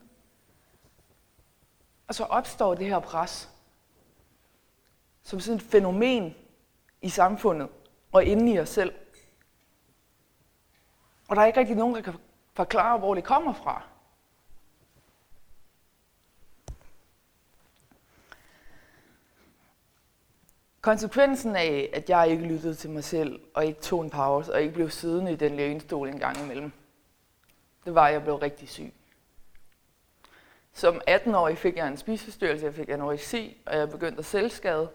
Og 2.07 2.15
så 2.15 2.23
opstår 2.23 2.75
det 2.75 2.87
her 2.87 2.99
pres 2.99 3.49
som 5.23 5.39
sådan 5.39 5.55
et 5.55 5.61
fænomen 5.61 6.35
i 7.01 7.09
samfundet 7.09 7.69
og 8.11 8.23
inde 8.23 8.51
i 8.51 8.59
os 8.59 8.69
selv. 8.69 8.93
Og 11.27 11.35
der 11.35 11.41
er 11.41 11.45
ikke 11.45 11.59
rigtig 11.59 11.75
nogen, 11.75 11.95
der 11.95 12.01
kan 12.01 12.13
forklare, 12.53 12.97
hvor 12.97 13.15
det 13.15 13.23
kommer 13.23 13.53
fra. 13.53 13.83
Konsekvensen 20.85 21.55
af, 21.55 21.89
at 21.93 22.09
jeg 22.09 22.29
ikke 22.29 22.43
lyttede 22.43 22.75
til 22.75 22.89
mig 22.89 23.03
selv, 23.03 23.39
og 23.53 23.65
ikke 23.65 23.81
tog 23.81 24.01
en 24.01 24.09
pause, 24.09 24.53
og 24.53 24.61
ikke 24.61 24.73
blev 24.73 24.89
siddende 24.89 25.31
i 25.31 25.35
den 25.35 25.55
lænestol 25.55 26.07
en 26.07 26.19
gang 26.19 26.41
imellem, 26.43 26.71
det 27.85 27.95
var, 27.95 28.07
at 28.07 28.13
jeg 28.13 28.23
blev 28.23 28.35
rigtig 28.35 28.69
syg. 28.69 28.93
Som 30.73 31.01
18-årig 31.09 31.57
fik 31.57 31.77
jeg 31.77 31.87
en 31.87 31.97
spiseforstyrrelse, 31.97 32.65
jeg 32.65 32.73
fik 32.73 32.89
anoreksi, 32.89 33.57
og 33.65 33.77
jeg 33.77 33.89
begyndte 33.89 34.19
at 34.19 34.25
selvskade. 34.25 34.89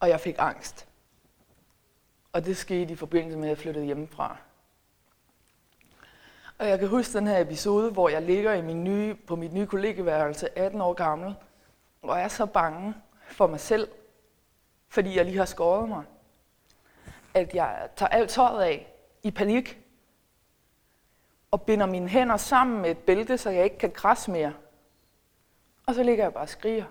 Og 0.00 0.08
jeg 0.08 0.20
fik 0.20 0.36
angst. 0.38 0.86
Og 2.32 2.44
det 2.44 2.56
skete 2.56 2.92
i 2.92 2.96
forbindelse 2.96 3.38
med, 3.38 3.44
at 3.44 3.50
jeg 3.50 3.58
flyttede 3.58 3.84
hjemmefra. 3.84 4.36
Og 6.58 6.68
jeg 6.68 6.78
kan 6.78 6.88
huske 6.88 7.18
den 7.18 7.26
her 7.26 7.40
episode, 7.40 7.90
hvor 7.90 8.08
jeg 8.08 8.22
ligger 8.22 8.52
i 8.52 8.62
min 8.62 8.84
nye, 8.84 9.14
på 9.14 9.36
mit 9.36 9.52
nye 9.52 9.66
kollegeværelse, 9.66 10.58
18 10.58 10.80
år 10.80 10.92
gammel, 10.92 11.34
og 12.10 12.18
jeg 12.18 12.24
er 12.24 12.28
så 12.28 12.46
bange 12.46 12.94
for 13.28 13.46
mig 13.46 13.60
selv, 13.60 13.88
fordi 14.88 15.16
jeg 15.16 15.24
lige 15.24 15.38
har 15.38 15.44
skåret 15.44 15.88
mig, 15.88 16.04
at 17.34 17.54
jeg 17.54 17.88
tager 17.96 18.08
alt 18.08 18.30
tøjet 18.30 18.62
af 18.62 18.92
i 19.22 19.30
panik, 19.30 19.84
og 21.50 21.62
binder 21.62 21.86
mine 21.86 22.08
hænder 22.08 22.36
sammen 22.36 22.82
med 22.82 22.90
et 22.90 22.98
bælte, 22.98 23.38
så 23.38 23.50
jeg 23.50 23.64
ikke 23.64 23.78
kan 23.78 23.92
krasse 23.92 24.30
mere. 24.30 24.54
Og 25.86 25.94
så 25.94 26.02
ligger 26.02 26.24
jeg 26.24 26.32
bare 26.32 26.44
og 26.44 26.48
skriger. 26.48 26.84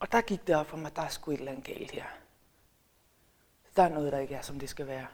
Og 0.00 0.12
der 0.12 0.20
gik 0.20 0.46
det 0.46 0.56
op 0.56 0.66
for 0.66 0.76
mig, 0.76 0.96
der 0.96 1.02
er 1.02 1.08
sgu 1.08 1.30
et 1.30 1.38
eller 1.38 1.52
andet 1.52 1.66
galt 1.66 1.90
her. 1.90 2.04
Der 3.76 3.82
er 3.82 3.88
noget, 3.88 4.12
der 4.12 4.18
ikke 4.18 4.34
er, 4.34 4.42
som 4.42 4.60
det 4.60 4.68
skal 4.68 4.86
være. 4.86 5.06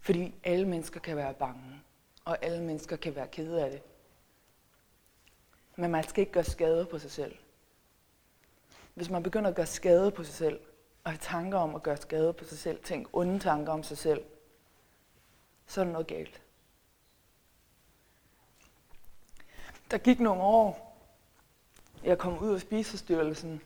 Fordi 0.00 0.34
alle 0.44 0.68
mennesker 0.68 1.00
kan 1.00 1.16
være 1.16 1.34
bange, 1.34 1.82
og 2.24 2.44
alle 2.44 2.62
mennesker 2.62 2.96
kan 2.96 3.14
være 3.14 3.28
kede 3.28 3.64
af 3.64 3.70
det. 3.70 3.82
Men 5.76 5.90
man 5.90 6.08
skal 6.08 6.20
ikke 6.20 6.32
gøre 6.32 6.44
skade 6.44 6.86
på 6.86 6.98
sig 6.98 7.10
selv. 7.10 7.36
Hvis 8.94 9.10
man 9.10 9.22
begynder 9.22 9.50
at 9.50 9.56
gøre 9.56 9.66
skade 9.66 10.10
på 10.10 10.24
sig 10.24 10.34
selv, 10.34 10.60
og 11.04 11.10
have 11.10 11.18
tanker 11.18 11.58
om 11.58 11.74
at 11.74 11.82
gøre 11.82 11.96
skade 11.96 12.32
på 12.32 12.44
sig 12.44 12.58
selv, 12.58 12.82
tænke 12.82 13.10
onde 13.12 13.38
tanker 13.38 13.72
om 13.72 13.82
sig 13.82 13.98
selv, 13.98 14.24
så 15.66 15.80
er 15.80 15.84
der 15.84 15.92
noget 15.92 16.06
galt. 16.06 16.42
Der 19.90 19.98
gik 19.98 20.20
nogle 20.20 20.42
år. 20.42 20.96
Jeg 22.04 22.18
kom 22.18 22.38
ud 22.38 22.54
af 22.54 22.60
spiseforstyrrelsen. 22.60 23.62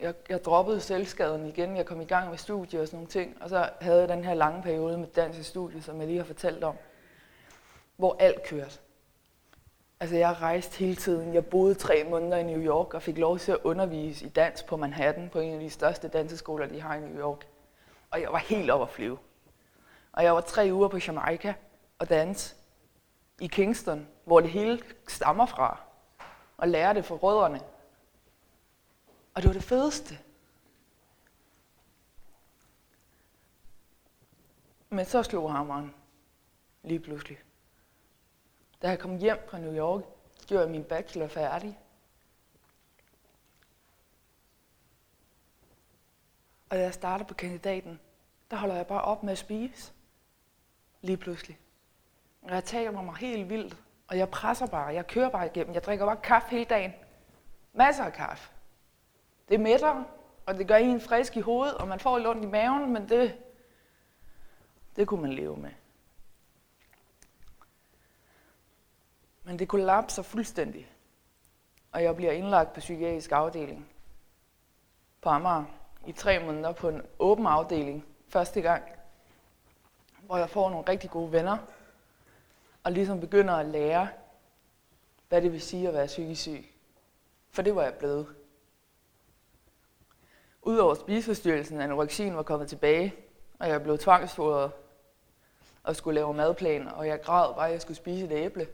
Jeg, 0.00 0.14
jeg 0.28 0.44
droppede 0.44 0.80
selvskaden 0.80 1.46
igen. 1.46 1.76
Jeg 1.76 1.86
kom 1.86 2.00
i 2.00 2.04
gang 2.04 2.30
med 2.30 2.38
studier 2.38 2.80
og 2.80 2.86
sådan 2.86 2.96
nogle 2.96 3.10
ting. 3.10 3.42
Og 3.42 3.48
så 3.48 3.70
havde 3.80 4.00
jeg 4.00 4.08
den 4.08 4.24
her 4.24 4.34
lange 4.34 4.62
periode 4.62 4.98
med 4.98 5.06
dans 5.06 5.38
i 5.38 5.42
studiet, 5.42 5.84
som 5.84 5.98
jeg 5.98 6.06
lige 6.06 6.18
har 6.18 6.24
fortalt 6.24 6.64
om. 6.64 6.76
Hvor 7.96 8.16
alt 8.20 8.42
kørte. 8.42 8.78
Altså 10.00 10.16
jeg 10.16 10.40
rejste 10.40 10.78
hele 10.78 10.96
tiden. 10.96 11.34
Jeg 11.34 11.46
boede 11.46 11.74
tre 11.74 12.04
måneder 12.04 12.36
i 12.36 12.42
New 12.42 12.60
York 12.60 12.94
og 12.94 13.02
fik 13.02 13.18
lov 13.18 13.38
til 13.38 13.52
at 13.52 13.58
undervise 13.64 14.26
i 14.26 14.28
dans 14.28 14.62
på 14.62 14.76
Manhattan, 14.76 15.28
på 15.28 15.38
en 15.38 15.54
af 15.54 15.60
de 15.60 15.70
største 15.70 16.08
danseskoler, 16.08 16.66
de 16.66 16.80
har 16.80 16.94
i 16.94 17.00
New 17.00 17.20
York. 17.20 17.46
Og 18.10 18.20
jeg 18.20 18.32
var 18.32 18.38
helt 18.38 18.70
op 18.70 18.82
at 18.82 18.90
flyve. 18.90 19.18
Og 20.12 20.24
jeg 20.24 20.34
var 20.34 20.40
tre 20.40 20.68
uger 20.72 20.88
på 20.88 20.98
Jamaica 21.06 21.54
og 21.98 22.08
dans 22.08 22.56
i 23.40 23.46
Kingston, 23.46 24.08
hvor 24.24 24.40
det 24.40 24.50
hele 24.50 24.82
stammer 25.08 25.46
fra. 25.46 25.80
Og 26.56 26.68
lære 26.68 26.94
det 26.94 27.04
fra 27.04 27.14
rødderne. 27.14 27.60
Og 29.34 29.42
det 29.42 29.48
var 29.48 29.52
det 29.52 29.62
fedeste. 29.62 30.18
Men 34.90 35.04
så 35.04 35.22
slog 35.22 35.52
hammeren 35.52 35.94
lige 36.82 37.00
pludselig. 37.00 37.38
Da 38.82 38.88
jeg 38.88 38.98
kom 38.98 39.16
hjem 39.16 39.38
fra 39.48 39.58
New 39.58 39.76
York, 39.76 40.04
gjorde 40.46 40.62
jeg 40.62 40.70
min 40.70 40.84
bachelor 40.84 41.26
færdig. 41.28 41.78
Og 46.70 46.76
da 46.76 46.82
jeg 46.82 46.94
starter 46.94 47.24
på 47.24 47.34
kandidaten, 47.34 48.00
der 48.50 48.56
holder 48.56 48.76
jeg 48.76 48.86
bare 48.86 49.02
op 49.02 49.22
med 49.22 49.32
at 49.32 49.38
spise. 49.38 49.92
Lige 51.00 51.16
pludselig. 51.16 51.58
Og 52.42 52.50
jeg 52.50 52.64
tager 52.64 52.90
mig 52.90 53.16
helt 53.16 53.50
vildt, 53.50 53.76
og 54.08 54.18
jeg 54.18 54.30
presser 54.30 54.66
bare, 54.66 54.86
jeg 54.86 55.06
kører 55.06 55.28
bare 55.28 55.46
igennem. 55.46 55.74
Jeg 55.74 55.84
drikker 55.84 56.06
bare 56.06 56.16
kaffe 56.16 56.48
hele 56.50 56.64
dagen. 56.64 56.92
Masser 57.72 58.04
af 58.04 58.12
kaffe. 58.12 58.50
Det 59.48 59.60
mætter, 59.60 60.04
og 60.46 60.54
det 60.54 60.68
gør 60.68 60.76
en 60.76 61.00
frisk 61.00 61.36
i 61.36 61.40
hovedet, 61.40 61.74
og 61.74 61.88
man 61.88 62.00
får 62.00 62.18
lidt 62.18 62.28
ondt 62.28 62.44
i 62.44 62.46
maven, 62.46 62.92
men 62.92 63.08
det, 63.08 63.38
det 64.96 65.08
kunne 65.08 65.22
man 65.22 65.32
leve 65.32 65.56
med. 65.56 65.70
Men 69.48 69.58
det 69.58 69.68
kollapser 69.68 70.22
fuldstændig. 70.22 70.90
Og 71.92 72.02
jeg 72.02 72.16
bliver 72.16 72.32
indlagt 72.32 72.72
på 72.72 72.80
psykiatrisk 72.80 73.32
afdeling 73.32 73.88
på 75.20 75.28
Amager 75.28 75.64
i 76.06 76.12
tre 76.12 76.38
måneder 76.38 76.72
på 76.72 76.88
en 76.88 77.02
åben 77.18 77.46
afdeling 77.46 78.04
første 78.28 78.60
gang, 78.60 78.82
hvor 80.22 80.36
jeg 80.36 80.50
får 80.50 80.70
nogle 80.70 80.88
rigtig 80.88 81.10
gode 81.10 81.32
venner, 81.32 81.58
og 82.84 82.92
ligesom 82.92 83.20
begynder 83.20 83.54
at 83.54 83.66
lære, 83.66 84.08
hvad 85.28 85.42
det 85.42 85.52
vil 85.52 85.60
sige 85.60 85.88
at 85.88 85.94
være 85.94 86.06
psykisk 86.06 86.42
syg. 86.42 86.74
For 87.50 87.62
det 87.62 87.74
var 87.74 87.82
jeg 87.82 87.94
blevet. 87.94 88.26
Udover 90.62 90.94
spiseforstyrrelsen, 90.94 91.80
anoreksien 91.80 92.36
var 92.36 92.42
kommet 92.42 92.68
tilbage, 92.68 93.14
og 93.58 93.68
jeg 93.68 93.82
blev 93.82 93.98
tvangsfodret 93.98 94.70
og 95.82 95.96
skulle 95.96 96.14
lave 96.14 96.34
madplaner, 96.34 96.90
og 96.90 97.06
jeg 97.06 97.22
græd 97.22 97.54
bare, 97.54 97.66
at 97.66 97.72
jeg 97.72 97.82
skulle 97.82 97.96
spise 97.96 98.24
et 98.24 98.32
æble. 98.32 98.68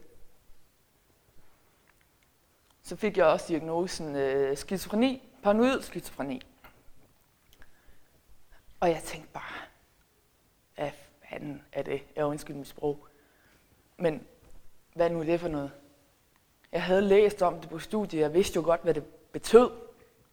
Så 2.86 2.96
fik 2.96 3.16
jeg 3.16 3.26
også 3.26 3.46
diagnosen 3.48 4.16
øh, 4.16 4.56
skizofreni, 4.56 5.28
paranoid 5.42 5.82
skizofreni. 5.82 6.42
Og 8.80 8.90
jeg 8.90 9.02
tænkte 9.02 9.32
bare, 9.32 9.66
hvad 10.74 10.90
fanden 11.28 11.62
er 11.72 11.82
det? 11.82 12.02
Jeg 12.16 12.24
undskyld 12.24 12.56
mit 12.56 12.68
sprog. 12.68 13.06
Men 13.96 14.26
hvad 14.94 15.10
nu 15.10 15.20
er 15.20 15.24
det 15.24 15.40
for 15.40 15.48
noget? 15.48 15.70
Jeg 16.72 16.82
havde 16.82 17.02
læst 17.02 17.42
om 17.42 17.60
det 17.60 17.70
på 17.70 17.78
studiet, 17.78 18.20
jeg 18.20 18.34
vidste 18.34 18.56
jo 18.56 18.62
godt, 18.62 18.82
hvad 18.82 18.94
det 18.94 19.04
betød, 19.04 19.70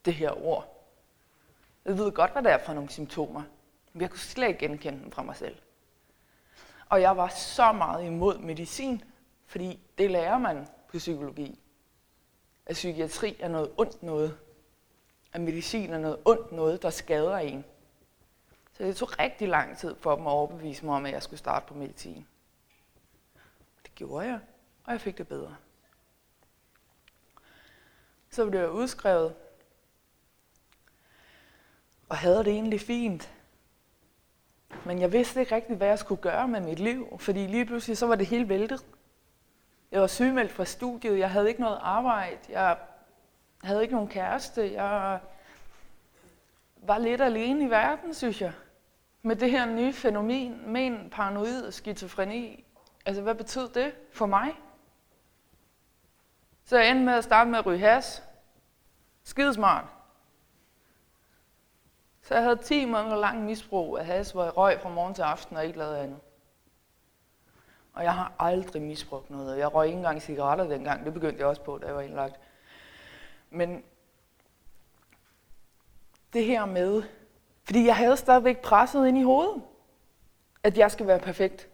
det 0.05 0.13
her 0.13 0.45
ord. 0.45 0.85
Jeg 1.85 1.97
ved 1.97 2.11
godt, 2.11 2.31
hvad 2.31 2.43
det 2.43 2.51
er 2.51 2.57
for 2.57 2.73
nogle 2.73 2.89
symptomer, 2.89 3.43
men 3.93 4.01
jeg 4.01 4.09
kunne 4.09 4.19
slet 4.19 4.47
ikke 4.47 4.59
genkende 4.59 5.03
dem 5.03 5.11
fra 5.11 5.23
mig 5.23 5.35
selv. 5.35 5.55
Og 6.89 7.01
jeg 7.01 7.17
var 7.17 7.27
så 7.27 7.71
meget 7.71 8.05
imod 8.05 8.37
medicin, 8.37 9.03
fordi 9.45 9.79
det 9.97 10.11
lærer 10.11 10.37
man 10.37 10.67
på 10.87 10.97
psykologi. 10.97 11.60
At 12.65 12.73
psykiatri 12.73 13.37
er 13.39 13.47
noget 13.47 13.71
ondt 13.77 14.03
noget. 14.03 14.37
At 15.33 15.41
medicin 15.41 15.93
er 15.93 15.99
noget 15.99 16.19
ondt 16.25 16.51
noget, 16.51 16.81
der 16.81 16.89
skader 16.89 17.37
en. 17.37 17.65
Så 18.73 18.83
det 18.83 18.95
tog 18.95 19.19
rigtig 19.19 19.47
lang 19.47 19.77
tid 19.77 19.95
for 19.95 20.15
dem 20.15 20.27
at 20.27 20.31
overbevise 20.31 20.85
mig 20.85 20.95
om, 20.95 21.05
at 21.05 21.11
jeg 21.13 21.23
skulle 21.23 21.39
starte 21.39 21.67
på 21.67 21.73
medicin. 21.73 22.27
Det 23.83 23.95
gjorde 23.95 24.27
jeg, 24.27 24.39
og 24.83 24.91
jeg 24.91 25.01
fik 25.01 25.17
det 25.17 25.27
bedre. 25.27 25.55
Så 28.29 28.49
blev 28.49 28.59
jeg 28.59 28.71
udskrevet, 28.71 29.35
og 32.09 32.17
havde 32.17 32.37
det 32.37 32.47
egentlig 32.47 32.81
fint. 32.81 33.33
Men 34.85 35.01
jeg 35.01 35.11
vidste 35.11 35.39
ikke 35.39 35.55
rigtigt, 35.55 35.77
hvad 35.77 35.87
jeg 35.87 35.99
skulle 35.99 36.21
gøre 36.21 36.47
med 36.47 36.61
mit 36.61 36.79
liv, 36.79 37.17
fordi 37.19 37.47
lige 37.47 37.65
pludselig 37.65 37.97
så 37.97 38.07
var 38.07 38.15
det 38.15 38.27
hele 38.27 38.49
væltet. 38.49 38.85
Jeg 39.91 40.01
var 40.01 40.07
sygemeldt 40.07 40.51
fra 40.51 40.65
studiet, 40.65 41.19
jeg 41.19 41.31
havde 41.31 41.47
ikke 41.49 41.61
noget 41.61 41.79
arbejde, 41.81 42.39
jeg 42.49 42.77
havde 43.63 43.81
ikke 43.81 43.93
nogen 43.93 44.09
kæreste, 44.09 44.73
jeg 44.73 45.19
var 46.75 46.97
lidt 46.97 47.21
alene 47.21 47.65
i 47.65 47.69
verden, 47.69 48.13
synes 48.13 48.41
jeg. 48.41 48.53
Med 49.21 49.35
det 49.35 49.51
her 49.51 49.65
nye 49.65 49.93
fænomen, 49.93 50.71
men 50.71 51.09
paranoid 51.09 51.71
skizofreni. 51.71 52.65
Altså, 53.05 53.21
hvad 53.21 53.35
betød 53.35 53.69
det 53.69 53.95
for 54.13 54.25
mig? 54.25 54.51
Så 56.65 56.77
jeg 56.77 56.89
endte 56.89 57.05
med 57.05 57.13
at 57.13 57.23
starte 57.23 57.49
med 57.49 57.59
at 57.59 57.65
ryge 57.65 57.79
has. 57.79 58.23
Skidesmart. 59.23 59.85
Så 62.21 62.33
jeg 62.33 62.43
havde 62.43 62.55
10 62.55 62.85
måneder 62.85 63.15
lang 63.15 63.43
misbrug 63.43 63.97
af 63.97 64.05
has, 64.05 64.31
hvor 64.31 64.43
jeg 64.43 64.57
røg 64.57 64.79
fra 64.81 64.89
morgen 64.89 65.13
til 65.13 65.21
aften 65.21 65.57
og 65.57 65.65
ikke 65.65 65.77
lavede 65.77 65.99
andet. 65.99 66.19
Og 67.93 68.03
jeg 68.03 68.13
har 68.13 68.33
aldrig 68.39 68.81
misbrugt 68.81 69.29
noget. 69.29 69.57
Jeg 69.57 69.73
røg 69.73 69.87
ikke 69.87 69.97
engang 69.97 70.21
cigaretter 70.21 70.67
dengang. 70.67 71.05
Det 71.05 71.13
begyndte 71.13 71.39
jeg 71.39 71.47
også 71.47 71.61
på, 71.61 71.77
da 71.77 71.85
jeg 71.85 71.95
var 71.95 72.01
indlagt. 72.01 72.39
Men 73.49 73.83
det 76.33 76.45
her 76.45 76.65
med, 76.65 77.03
fordi 77.63 77.85
jeg 77.85 77.95
havde 77.95 78.17
stadigvæk 78.17 78.61
presset 78.61 79.07
ind 79.07 79.17
i 79.17 79.23
hovedet, 79.23 79.63
at 80.63 80.77
jeg 80.77 80.91
skal 80.91 81.07
være 81.07 81.19
perfekt. 81.19 81.67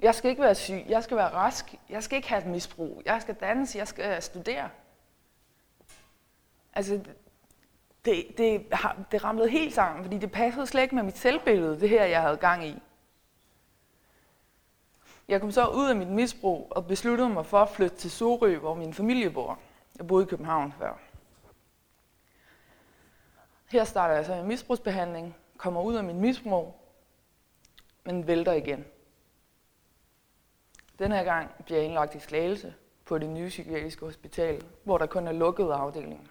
Jeg 0.00 0.14
skal 0.14 0.30
ikke 0.30 0.42
være 0.42 0.54
syg, 0.54 0.84
jeg 0.88 1.02
skal 1.04 1.16
være 1.16 1.28
rask, 1.28 1.74
jeg 1.88 2.02
skal 2.02 2.16
ikke 2.16 2.28
have 2.28 2.40
et 2.42 2.46
misbrug, 2.46 3.02
jeg 3.04 3.22
skal 3.22 3.34
danse, 3.34 3.78
jeg 3.78 3.88
skal 3.88 4.22
studere. 4.22 4.70
Altså, 6.74 7.00
det, 8.04 8.26
det, 8.38 8.66
det 9.12 9.24
ramlede 9.24 9.48
helt 9.48 9.74
sammen, 9.74 10.04
fordi 10.04 10.18
det 10.18 10.32
passede 10.32 10.66
slet 10.66 10.82
ikke 10.82 10.94
med 10.94 11.02
mit 11.02 11.18
selvbillede, 11.18 11.80
det 11.80 11.88
her, 11.88 12.04
jeg 12.04 12.22
havde 12.22 12.36
gang 12.36 12.66
i. 12.66 12.82
Jeg 15.28 15.40
kom 15.40 15.50
så 15.50 15.66
ud 15.66 15.88
af 15.88 15.96
mit 15.96 16.08
misbrug 16.08 16.68
og 16.70 16.86
besluttede 16.86 17.28
mig 17.28 17.46
for 17.46 17.58
at 17.58 17.68
flytte 17.68 17.96
til 17.96 18.10
Sorø, 18.10 18.58
hvor 18.58 18.74
min 18.74 18.94
familie 18.94 19.30
bor. 19.30 19.58
Jeg 19.98 20.06
boede 20.06 20.24
i 20.24 20.28
København 20.28 20.72
før. 20.78 20.98
Her 23.70 23.84
starter 23.84 24.14
jeg 24.14 24.26
så 24.26 24.34
en 24.34 24.46
misbrugsbehandling, 24.46 25.36
kommer 25.56 25.82
ud 25.82 25.94
af 25.94 26.04
min 26.04 26.20
misbrug, 26.20 26.74
men 28.04 28.26
vælter 28.26 28.52
igen. 28.52 28.84
Den 30.98 31.12
her 31.12 31.24
gang 31.24 31.50
bliver 31.64 31.78
jeg 31.78 31.86
indlagt 31.86 32.14
i 32.14 32.20
Slagelse 32.20 32.74
på 33.04 33.18
det 33.18 33.28
nye 33.28 33.48
psykiatriske 33.48 34.04
hospital, 34.04 34.64
hvor 34.84 34.98
der 34.98 35.06
kun 35.06 35.26
er 35.26 35.32
lukkede 35.32 35.74
afdelinger. 35.74 36.28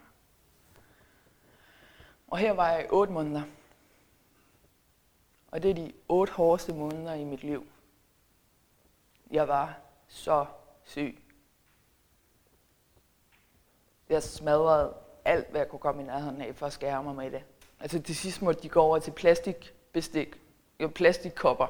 Og 2.28 2.38
her 2.38 2.52
var 2.52 2.72
jeg 2.72 2.84
i 2.86 2.88
otte 2.90 3.14
måneder. 3.14 3.44
Og 5.52 5.64
det 5.64 5.72
er 5.72 5.76
de 5.76 5.94
otte 6.08 6.34
hårdeste 6.34 6.74
måneder 6.74 7.14
i 7.14 7.24
mit 7.24 7.44
liv. 7.44 7.68
Jeg 9.32 9.48
var 9.48 9.78
så 10.08 10.46
syg. 10.84 11.24
Jeg 14.10 14.24
smadrede 14.24 14.94
alt, 15.26 15.50
hvad 15.50 15.62
jeg 15.62 15.70
kunne 15.70 15.80
komme 15.80 16.02
i 16.02 16.06
nærheden 16.06 16.42
af, 16.42 16.56
for 16.56 16.66
at 16.66 16.74
skære 16.74 17.04
mig 17.04 17.16
med 17.16 17.32
det. 17.32 17.44
Altså 17.80 18.02
til 18.02 18.16
sidst 18.16 18.42
måtte 18.42 18.62
de 18.62 18.70
gå 18.70 18.82
over 18.82 19.00
til 19.00 19.12
plastikbestik, 19.12 20.42
jo 20.80 20.88
plastikkopper. 20.88 21.68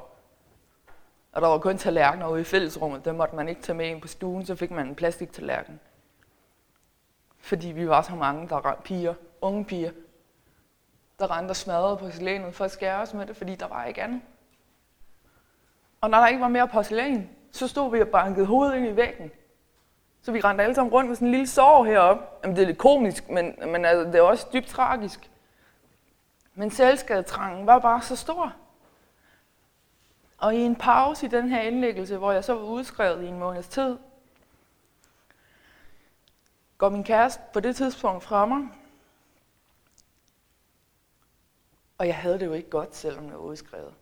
Og 1.31 1.41
der 1.41 1.47
var 1.47 1.57
kun 1.57 1.77
tallerkener 1.77 2.27
ude 2.27 2.41
i 2.41 2.43
fællesrummet, 2.43 3.05
dem 3.05 3.15
måtte 3.15 3.35
man 3.35 3.49
ikke 3.49 3.61
tage 3.61 3.77
med 3.77 3.87
ind 3.87 4.01
på 4.01 4.07
stuen, 4.07 4.45
så 4.45 4.55
fik 4.55 4.71
man 4.71 4.87
en 4.87 4.95
plastiktallerken. 4.95 5.79
Fordi 7.37 7.67
vi 7.67 7.89
var 7.89 8.01
så 8.01 8.15
mange, 8.15 8.49
der 8.49 8.81
piger, 8.83 9.13
unge 9.41 9.65
piger, 9.65 9.91
der 11.19 11.37
rendte 11.37 11.51
og 11.51 11.55
smadrede 11.55 11.97
porcelænet 11.97 12.55
for 12.55 12.65
at 12.65 12.71
skære 12.71 13.01
os 13.01 13.13
med 13.13 13.25
det, 13.25 13.37
fordi 13.37 13.55
der 13.55 13.67
var 13.67 13.85
ikke 13.85 14.03
andet. 14.03 14.21
Og 16.01 16.09
når 16.09 16.19
der 16.19 16.27
ikke 16.27 16.41
var 16.41 16.47
mere 16.47 16.67
porcelæn, 16.67 17.29
så 17.51 17.67
stod 17.67 17.91
vi 17.91 18.01
og 18.01 18.07
bankede 18.07 18.45
hovedet 18.45 18.75
ind 18.75 18.87
i 18.87 18.95
væggen. 18.95 19.31
Så 20.21 20.31
vi 20.31 20.41
rendte 20.41 20.63
alle 20.63 20.75
sammen 20.75 20.93
rundt 20.93 21.07
med 21.07 21.15
sådan 21.15 21.27
en 21.27 21.31
lille 21.31 21.47
sår 21.47 21.83
heroppe. 21.83 22.23
Jamen, 22.43 22.55
det 22.55 22.61
er 22.61 22.67
lidt 22.67 22.77
komisk, 22.77 23.29
men, 23.29 23.55
men 23.67 23.85
altså, 23.85 24.05
det 24.05 24.15
er 24.15 24.21
også 24.21 24.47
dybt 24.53 24.67
tragisk. 24.67 25.31
Men 26.55 26.71
selvskadetrangen 26.71 27.67
var 27.67 27.79
bare 27.79 28.01
så 28.01 28.15
stor. 28.15 28.53
Og 30.37 30.55
i 30.55 30.59
en 30.59 30.75
pause 30.75 31.25
i 31.25 31.29
den 31.29 31.49
her 31.49 31.61
indlæggelse, 31.61 32.17
hvor 32.17 32.31
jeg 32.31 32.43
så 32.43 32.53
var 32.53 32.61
udskrevet 32.61 33.23
i 33.23 33.27
en 33.27 33.39
måneds 33.39 33.67
tid, 33.67 33.97
går 36.77 36.89
min 36.89 37.03
kæreste 37.03 37.41
på 37.53 37.59
det 37.59 37.75
tidspunkt 37.75 38.23
fra 38.23 38.45
mig. 38.45 38.67
Og 41.97 42.07
jeg 42.07 42.15
havde 42.15 42.39
det 42.39 42.45
jo 42.45 42.53
ikke 42.53 42.69
godt, 42.69 42.95
selvom 42.95 43.25
jeg 43.25 43.33
var 43.33 43.39
udskrevet. 43.39 43.93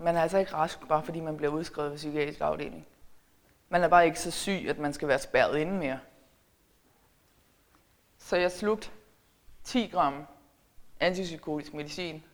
Man 0.00 0.16
er 0.16 0.22
altså 0.22 0.38
ikke 0.38 0.54
rask, 0.54 0.88
bare 0.88 1.02
fordi 1.02 1.20
man 1.20 1.36
bliver 1.36 1.52
udskrevet 1.52 1.90
ved 1.90 1.96
psykiatrisk 1.96 2.40
afdeling. 2.40 2.86
Man 3.68 3.82
er 3.82 3.88
bare 3.88 4.06
ikke 4.06 4.20
så 4.20 4.30
syg, 4.30 4.66
at 4.68 4.78
man 4.78 4.92
skal 4.92 5.08
være 5.08 5.18
spærret 5.18 5.58
inde 5.58 5.72
mere. 5.72 6.00
Så 8.18 8.36
jeg 8.36 8.52
slugte 8.52 8.90
10 9.64 9.86
gram 9.86 10.26
antipsykotisk 11.00 11.74
medicin 11.74 12.24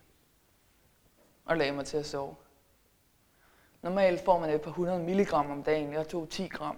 og 1.45 1.57
lagde 1.57 1.71
mig 1.71 1.85
til 1.85 1.97
at 1.97 2.05
sove. 2.05 2.35
Normalt 3.81 4.25
får 4.25 4.39
man 4.39 4.49
et 4.49 4.61
par 4.61 4.71
hundrede 4.71 4.99
milligram 4.99 5.51
om 5.51 5.63
dagen. 5.63 5.93
Jeg 5.93 6.07
tog 6.07 6.29
10 6.29 6.47
gram. 6.47 6.77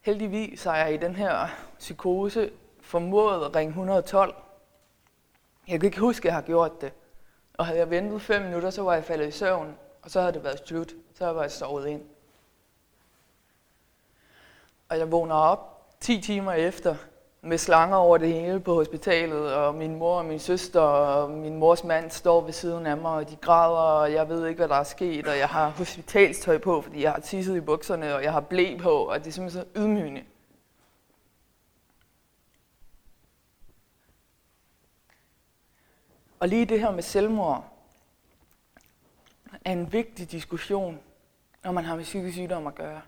Heldigvis 0.00 0.64
har 0.64 0.76
jeg 0.76 0.94
i 0.94 0.96
den 0.96 1.16
her 1.16 1.48
psykose 1.78 2.52
formået 2.80 3.44
at 3.44 3.56
ringe 3.56 3.70
112. 3.70 4.34
Jeg 5.68 5.80
kan 5.80 5.86
ikke 5.86 6.00
huske, 6.00 6.22
at 6.22 6.24
jeg 6.24 6.34
har 6.34 6.42
gjort 6.42 6.80
det. 6.80 6.92
Og 7.58 7.66
havde 7.66 7.78
jeg 7.78 7.90
ventet 7.90 8.22
5 8.22 8.42
minutter, 8.42 8.70
så 8.70 8.82
var 8.82 8.94
jeg 8.94 9.04
faldet 9.04 9.28
i 9.28 9.30
søvn, 9.30 9.76
og 10.02 10.10
så 10.10 10.20
havde 10.20 10.32
det 10.32 10.44
været 10.44 10.62
slut. 10.66 10.92
Så 11.18 11.32
var 11.32 11.42
jeg 11.42 11.50
sovet 11.50 11.86
ind. 11.88 12.02
Og 14.88 14.98
jeg 14.98 15.12
vågner 15.12 15.34
op 15.34 15.90
10 16.00 16.20
timer 16.20 16.52
efter, 16.52 16.96
med 17.42 17.58
slanger 17.58 17.96
over 17.96 18.18
det 18.18 18.32
hele 18.32 18.60
på 18.60 18.74
hospitalet, 18.74 19.54
og 19.54 19.74
min 19.74 19.94
mor 19.96 20.18
og 20.18 20.24
min 20.24 20.38
søster 20.38 20.80
og 20.80 21.30
min 21.30 21.56
mors 21.56 21.84
mand 21.84 22.10
står 22.10 22.40
ved 22.40 22.52
siden 22.52 22.86
af 22.86 22.96
mig, 22.96 23.12
og 23.12 23.30
de 23.30 23.36
græder, 23.36 24.00
og 24.00 24.12
jeg 24.12 24.28
ved 24.28 24.46
ikke, 24.46 24.58
hvad 24.58 24.68
der 24.68 24.74
er 24.74 24.84
sket, 24.84 25.26
og 25.26 25.38
jeg 25.38 25.48
har 25.48 25.68
hospitalstøj 25.68 26.58
på, 26.58 26.80
fordi 26.80 27.02
jeg 27.02 27.12
har 27.12 27.20
tisset 27.20 27.56
i 27.56 27.60
bukserne, 27.60 28.14
og 28.14 28.22
jeg 28.22 28.32
har 28.32 28.40
blæ 28.40 28.76
på, 28.82 28.90
og 28.90 29.18
det 29.18 29.26
er 29.26 29.32
simpelthen 29.32 29.62
så 29.62 29.80
ydmygende. 29.80 30.22
Og 36.44 36.48
lige 36.48 36.64
det 36.64 36.80
her 36.80 36.90
med 36.90 37.02
selvmord 37.02 37.72
er 39.64 39.72
en 39.72 39.92
vigtig 39.92 40.30
diskussion, 40.30 41.00
når 41.62 41.72
man 41.72 41.84
har 41.84 41.96
med 41.96 42.04
psykisk 42.04 42.34
sygdom 42.34 42.66
at 42.66 42.74
gøre. 42.74 43.02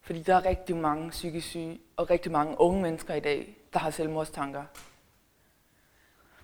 Fordi 0.00 0.22
der 0.22 0.34
er 0.34 0.44
rigtig 0.44 0.76
mange 0.76 1.10
psykisk 1.10 1.48
syge 1.48 1.80
og 1.96 2.10
rigtig 2.10 2.32
mange 2.32 2.60
unge 2.60 2.82
mennesker 2.82 3.14
i 3.14 3.20
dag, 3.20 3.56
der 3.72 3.78
har 3.78 3.90
selvmordstanker. 3.90 4.64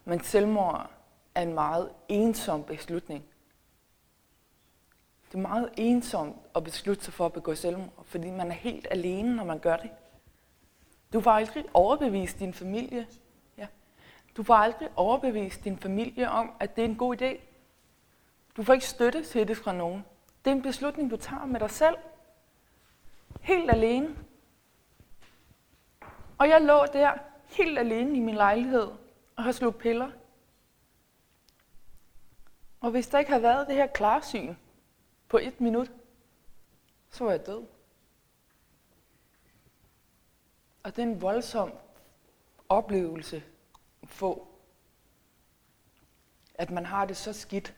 Men 0.05 0.25
selvmord 0.25 0.91
er 1.35 1.43
en 1.43 1.55
meget 1.55 1.91
ensom 2.09 2.65
beslutning. 2.65 3.25
Det 5.29 5.35
er 5.35 5.43
meget 5.43 5.71
ensomt 5.77 6.37
at 6.55 6.65
beslutte 6.65 7.05
sig 7.05 7.15
for 7.15 7.27
at 7.27 7.33
begå 7.33 7.55
selvmord, 7.55 8.05
fordi 8.05 8.31
man 8.31 8.51
er 8.51 8.55
helt 8.55 8.87
alene, 8.91 9.37
når 9.37 9.45
man 9.45 9.59
gør 9.59 9.77
det. 9.77 9.91
Du 11.13 11.21
får 11.21 11.31
aldrig 11.31 11.65
overbevist 11.75 12.39
din 12.39 12.55
familie. 12.55 13.07
Du 14.37 14.43
får 14.43 14.55
aldrig 14.55 14.89
overbevist 14.97 15.65
din 15.65 15.79
familie 15.79 16.31
om, 16.31 16.53
at 16.61 16.77
det 16.77 16.85
er 16.85 16.89
en 16.89 16.97
god 16.97 17.23
idé. 17.23 17.41
Du 18.57 18.63
får 18.63 18.73
ikke 18.73 18.87
støtte 18.87 19.25
til 19.25 19.49
det 19.49 19.57
fra 19.57 19.73
nogen. 19.73 20.05
Det 20.45 20.51
er 20.51 20.55
en 20.55 20.63
beslutning, 20.63 21.11
du 21.11 21.17
tager 21.17 21.45
med 21.45 21.61
dig 21.61 21.71
selv. 21.71 21.97
Helt 23.41 23.71
alene. 23.71 24.17
Og 26.39 26.49
jeg 26.49 26.61
lå 26.61 26.87
der, 26.93 27.13
helt 27.47 27.79
alene 27.79 28.17
i 28.17 28.21
min 28.21 28.35
lejlighed, 28.35 28.89
og 29.37 29.45
har 29.45 29.53
slået 29.53 29.77
piller. 29.77 30.11
Og 32.81 32.91
hvis 32.91 33.09
der 33.09 33.19
ikke 33.19 33.31
havde 33.31 33.43
været 33.43 33.67
det 33.67 33.77
her 33.77 33.87
klarsyn 33.87 34.55
på 35.29 35.39
et 35.39 35.61
minut, 35.61 35.91
så 37.11 37.25
var 37.25 37.31
jeg 37.31 37.47
død. 37.47 37.67
Og 40.83 40.97
det 40.97 40.99
er 40.99 41.07
en 41.07 41.23
voldsom 41.23 41.73
oplevelse 42.69 43.43
få, 44.13 44.49
at 46.55 46.71
man 46.71 46.87
har 46.87 47.05
det 47.05 47.17
så 47.17 47.33
skidt, 47.33 47.75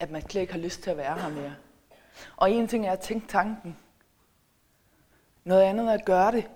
at 0.00 0.10
man 0.10 0.22
slet 0.22 0.40
ikke 0.40 0.52
har 0.52 0.60
lyst 0.60 0.82
til 0.82 0.90
at 0.90 0.96
være 0.96 1.18
her 1.18 1.28
mere. 1.28 1.56
Og 2.36 2.50
en 2.50 2.68
ting 2.68 2.86
er 2.86 2.92
at 2.92 3.00
tænke 3.00 3.26
tanken. 3.26 3.78
Noget 5.44 5.62
andet 5.62 5.88
er 5.88 5.92
at 5.92 6.04
gøre 6.04 6.32
det. 6.32 6.50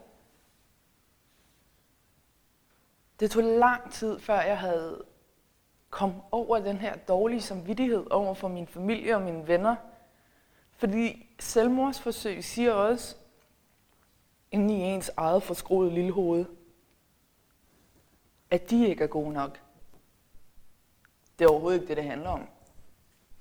Det 3.21 3.31
tog 3.31 3.43
lang 3.43 3.93
tid, 3.93 4.19
før 4.19 4.41
jeg 4.41 4.59
havde 4.59 5.05
kom 5.91 6.23
over 6.31 6.59
den 6.59 6.77
her 6.77 6.97
dårlige 6.97 7.43
samvittighed 7.43 8.07
over 8.11 8.35
for 8.35 8.49
min 8.49 8.67
familie 8.67 9.17
og 9.17 9.23
mine 9.23 9.49
venner. 9.49 9.77
Fordi 10.73 11.35
selvmordsforsøg 11.39 12.45
siger 12.45 12.73
også, 12.73 13.17
inden 14.51 14.71
i 14.71 14.81
ens 14.83 15.11
eget 15.17 15.43
forskroede 15.43 15.95
lille 15.95 16.13
hoved, 16.13 16.45
at 18.55 18.71
de 18.71 18.89
ikke 18.89 19.05
er 19.05 19.09
gode 19.09 19.33
nok. 19.33 19.61
Det 21.39 21.45
er 21.45 21.49
overhovedet 21.49 21.81
ikke 21.81 21.89
det, 21.89 21.97
det 21.97 22.05
handler 22.05 22.31
om. 22.31 22.49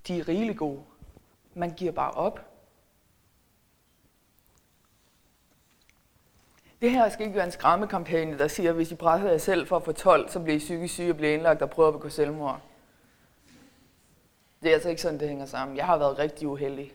De 0.08 0.20
er 0.20 0.28
rigeligt 0.28 0.58
gode. 0.58 0.84
Man 1.54 1.74
giver 1.74 1.92
bare 1.92 2.12
op. 2.12 2.40
Det 6.82 6.92
her 6.92 7.10
skal 7.10 7.26
ikke 7.26 7.36
være 7.36 7.46
en 7.46 7.52
skræmmekampagne, 7.52 8.38
der 8.38 8.48
siger, 8.48 8.70
at 8.70 8.76
hvis 8.76 8.92
I 8.92 8.96
presser 8.96 9.30
jer 9.30 9.38
selv 9.38 9.68
for 9.68 9.76
at 9.76 9.84
få 9.84 9.92
12, 9.92 10.30
så 10.30 10.40
bliver 10.40 10.56
I 10.56 10.60
psykisk 10.60 10.94
syge 10.94 11.10
og 11.10 11.18
bliver 11.18 11.34
indlagt 11.34 11.62
og 11.62 11.70
prøver 11.70 11.90
at 11.90 11.94
begå 11.94 12.10
selvmord. 12.10 12.62
Det 14.64 14.70
er 14.70 14.74
altså 14.74 14.90
ikke 14.90 15.02
sådan, 15.02 15.20
det 15.20 15.30
hænger 15.30 15.46
sammen. 15.46 15.78
Jeg 15.78 15.86
har 15.86 15.98
været 15.98 16.20
rigtig 16.20 16.48
uheldig. 16.48 16.94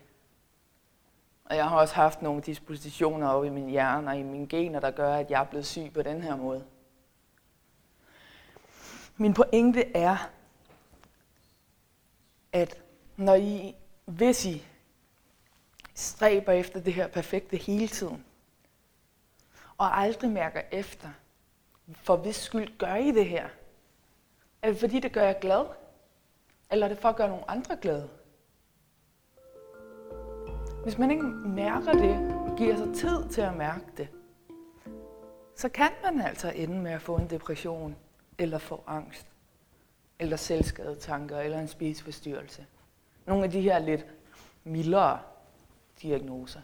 Og 1.44 1.56
jeg 1.56 1.68
har 1.68 1.80
også 1.80 1.94
haft 1.94 2.22
nogle 2.22 2.42
dispositioner 2.42 3.28
over 3.28 3.44
i 3.44 3.50
min 3.50 3.68
hjerne 3.68 4.10
og 4.10 4.16
i 4.16 4.22
mine 4.22 4.46
gener, 4.48 4.80
der 4.80 4.90
gør, 4.90 5.14
at 5.14 5.30
jeg 5.30 5.40
er 5.40 5.46
blevet 5.46 5.66
syg 5.66 5.90
på 5.94 6.02
den 6.02 6.22
her 6.22 6.36
måde. 6.36 6.64
Min 9.20 9.34
pointe 9.34 9.96
er, 9.96 10.30
at 12.52 12.82
når 13.16 13.34
I, 13.34 13.74
hvis 14.04 14.46
I 14.46 14.66
stræber 15.94 16.52
efter 16.52 16.80
det 16.80 16.94
her 16.94 17.08
perfekte 17.08 17.56
hele 17.56 17.88
tiden, 17.88 18.24
og 19.78 19.98
aldrig 19.98 20.30
mærker 20.30 20.62
efter, 20.72 21.08
for 21.92 22.16
hvis 22.16 22.36
skyld 22.36 22.78
gør 22.78 22.94
I 22.94 23.10
det 23.10 23.26
her? 23.26 23.48
Er 24.62 24.70
det 24.70 24.80
fordi, 24.80 25.00
det 25.00 25.12
gør 25.12 25.22
jeg 25.22 25.38
glad? 25.40 25.66
Eller 26.70 26.86
er 26.86 26.88
det 26.88 26.98
for 26.98 27.08
at 27.08 27.16
gøre 27.16 27.28
nogle 27.28 27.50
andre 27.50 27.76
glade? 27.76 28.08
Hvis 30.82 30.98
man 30.98 31.10
ikke 31.10 31.22
mærker 31.22 31.92
det, 31.92 32.34
giver 32.58 32.76
sig 32.76 32.94
tid 32.94 33.28
til 33.28 33.40
at 33.40 33.56
mærke 33.56 33.84
det, 33.96 34.08
så 35.56 35.68
kan 35.68 35.90
man 36.04 36.20
altså 36.20 36.50
ende 36.50 36.78
med 36.78 36.90
at 36.90 37.02
få 37.02 37.16
en 37.16 37.30
depression, 37.30 37.96
eller 38.38 38.58
få 38.58 38.84
angst, 38.86 39.26
eller 40.18 40.36
selvskadetanker, 40.36 41.38
eller 41.38 41.60
en 41.60 41.68
spiseforstyrrelse. 41.68 42.66
Nogle 43.26 43.44
af 43.44 43.50
de 43.50 43.60
her 43.60 43.78
lidt 43.78 44.06
mildere 44.64 45.22
diagnoser. 46.02 46.60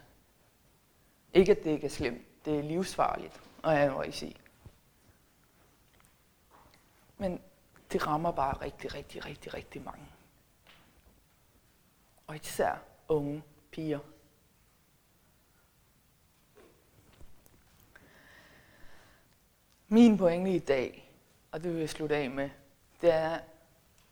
Ikke 1.33 1.51
at 1.51 1.63
det 1.63 1.71
ikke 1.71 1.85
er 1.85 1.89
slemt, 1.89 2.45
det 2.45 2.59
er 2.59 2.63
livsfarligt 2.63 3.41
og 3.63 3.81
anoreksi. 3.81 4.37
Men 7.17 7.41
det 7.91 8.07
rammer 8.07 8.31
bare 8.31 8.61
rigtig, 8.61 8.95
rigtig, 8.95 9.25
rigtig, 9.25 9.53
rigtig 9.53 9.83
mange. 9.83 10.05
Og 12.27 12.35
især 12.35 12.75
unge 13.07 13.43
piger. 13.71 13.99
Min 19.87 20.17
pointe 20.17 20.51
i 20.51 20.59
dag, 20.59 21.04
og 21.55 21.63
det 21.63 21.71
vil 21.71 21.79
jeg 21.79 21.89
slutte 21.89 22.15
af 22.15 22.29
med, 22.29 22.49
det 23.01 23.13
er, 23.13 23.39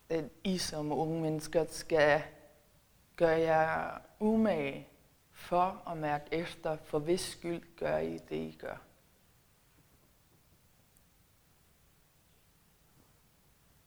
at 0.08 0.24
I 0.44 0.58
som 0.58 0.92
unge 0.92 1.22
mennesker 1.22 1.66
skal 1.68 2.22
gøre 3.16 3.38
jer 3.38 3.98
umage 4.20 4.88
for 5.32 5.82
at 5.90 5.96
mærke 5.96 6.24
efter, 6.32 6.76
for 6.76 6.98
hvis 6.98 7.20
skyld 7.20 7.76
gør 7.76 7.98
I 7.98 8.18
det, 8.18 8.36
I 8.36 8.56
gør. 8.60 8.76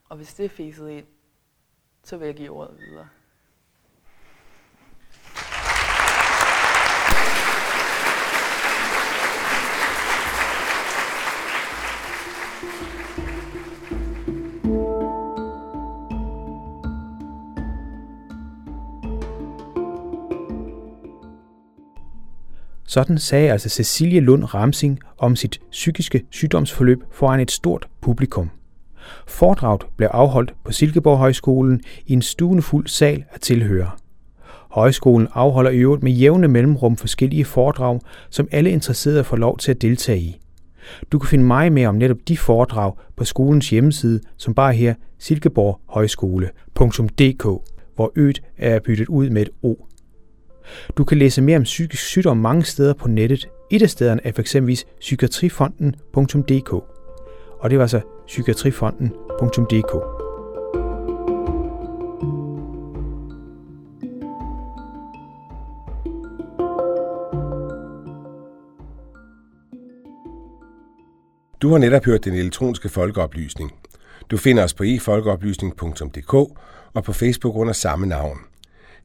Og 0.10 0.18
hvis 0.18 0.34
det 0.34 0.46
er 0.46 0.50
fæset 0.50 0.90
ind, 0.90 1.08
så 2.04 2.18
vil 2.18 2.26
jeg 2.26 2.36
give 2.36 2.52
ordet 2.52 2.78
videre. 2.80 3.10
Sådan 22.98 23.18
sagde 23.18 23.52
altså 23.52 23.70
Cecilie 23.70 24.20
Lund 24.20 24.54
Ramsing 24.54 25.00
om 25.18 25.36
sit 25.36 25.60
psykiske 25.72 26.24
sygdomsforløb 26.30 27.04
foran 27.12 27.40
et 27.40 27.52
stort 27.52 27.88
publikum. 28.02 28.50
Foredraget 29.28 29.88
blev 29.98 30.10
afholdt 30.12 30.54
på 30.64 30.72
Silkeborg 30.72 31.18
Højskolen 31.18 31.82
i 32.06 32.14
en 32.14 32.22
stuende 32.22 32.64
sal 32.86 33.24
af 33.34 33.40
tilhører. 33.40 33.98
Højskolen 34.72 35.28
afholder 35.34 35.72
i 35.72 35.78
øvrigt 35.78 36.04
med 36.04 36.12
jævne 36.12 36.48
mellemrum 36.48 36.98
forskellige 36.98 37.46
foredrag, 37.46 38.00
som 38.30 38.48
alle 38.52 38.72
interesserede 38.72 39.24
får 39.24 39.38
lov 39.38 39.58
til 39.58 39.72
at 39.72 39.82
deltage 39.82 40.20
i. 40.20 40.40
Du 41.12 41.20
kan 41.20 41.30
finde 41.30 41.46
meget 41.46 41.72
mere 41.72 41.88
om 41.88 41.96
netop 41.96 42.18
de 42.28 42.38
foredrag 42.38 42.94
på 43.16 43.26
skolens 43.26 43.70
hjemmeside, 43.70 44.20
som 44.38 44.54
bare 44.54 44.74
her 44.74 44.94
silkeborghøjskole.dk, 45.20 47.44
hvor 47.96 48.12
øet 48.16 48.42
er 48.58 48.80
byttet 48.80 49.08
ud 49.08 49.30
med 49.30 49.42
et 49.42 49.50
O. 49.62 49.76
Du 50.98 51.04
kan 51.04 51.18
læse 51.18 51.42
mere 51.42 51.58
om 51.58 51.64
psykisk 51.64 52.04
sygdom 52.04 52.38
mange 52.38 52.64
steder 52.64 52.94
på 52.94 53.08
nettet. 53.08 53.50
Et 53.72 53.82
af 53.82 53.90
stederne 53.90 54.22
er 54.24 54.32
f.eks. 54.32 54.56
psykiatrifonden.dk. 55.00 56.74
Og 57.60 57.70
det 57.70 57.78
var 57.78 57.84
altså 57.84 58.00
så 58.00 58.06
psykiatrifonden.dk. 58.28 60.18
Du 71.62 71.72
har 71.72 71.78
netop 71.78 72.06
hørt 72.06 72.26
den 72.26 72.34
elektroniske 72.34 72.90
folkeoplysning. 72.90 73.72
Du 74.32 74.38
finder 74.38 74.64
os 74.64 74.74
på 74.74 74.84
efolkeoplysning.dk 74.84 76.34
og 76.94 77.04
på 77.04 77.14
Facebook 77.14 77.56
under 77.56 77.74
samme 77.74 78.06
navn. 78.06 78.38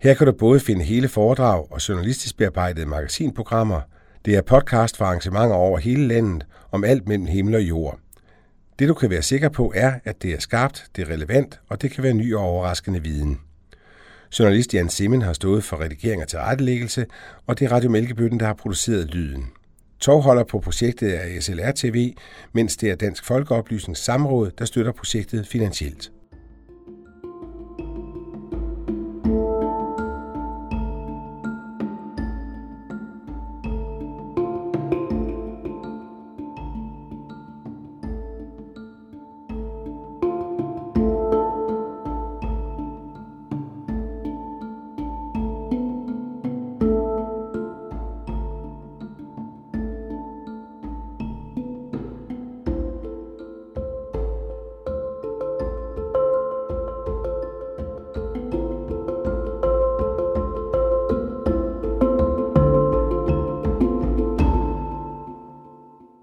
Her 0.02 0.14
kan 0.14 0.26
du 0.26 0.32
både 0.32 0.60
finde 0.60 0.84
hele 0.84 1.08
foredrag 1.08 1.72
og 1.72 1.88
journalistisk 1.88 2.36
bearbejdede 2.36 2.86
magasinprogrammer. 2.86 3.80
Det 4.24 4.36
er 4.36 4.42
podcast 4.42 4.96
for 4.96 5.04
arrangementer 5.04 5.56
over 5.56 5.78
hele 5.78 6.08
landet 6.08 6.46
om 6.72 6.84
alt 6.84 7.08
mellem 7.08 7.26
himmel 7.26 7.54
og 7.54 7.62
jord. 7.62 7.98
Det 8.78 8.88
du 8.88 8.94
kan 8.94 9.10
være 9.10 9.22
sikker 9.22 9.48
på 9.48 9.72
er, 9.76 9.92
at 10.04 10.22
det 10.22 10.32
er 10.32 10.38
skarpt, 10.38 10.84
det 10.96 11.08
er 11.08 11.12
relevant, 11.12 11.60
og 11.68 11.82
det 11.82 11.90
kan 11.90 12.04
være 12.04 12.14
ny 12.14 12.34
og 12.34 12.42
overraskende 12.42 13.02
viden. 13.02 13.38
Journalist 14.38 14.74
Jan 14.74 14.88
Simmen 14.88 15.22
har 15.22 15.32
stået 15.32 15.64
for 15.64 15.80
redigering 15.80 16.22
og 16.22 16.28
tilrettelæggelse, 16.28 17.06
og 17.46 17.58
det 17.58 17.64
er 17.64 17.72
Radio 17.72 17.90
Mælkebøtten, 17.90 18.40
der 18.40 18.46
har 18.46 18.54
produceret 18.54 19.14
lyden. 19.14 19.46
Togholder 20.00 20.44
på 20.44 20.60
projektet 20.60 21.24
er 21.24 21.40
SLR 21.40 21.72
TV, 21.76 22.14
mens 22.52 22.76
det 22.76 22.90
er 22.90 22.94
Dansk 22.94 23.24
Folkeoplysnings 23.24 24.04
Samråd, 24.04 24.50
der 24.58 24.64
støtter 24.64 24.92
projektet 24.92 25.46
finansielt. 25.46 26.12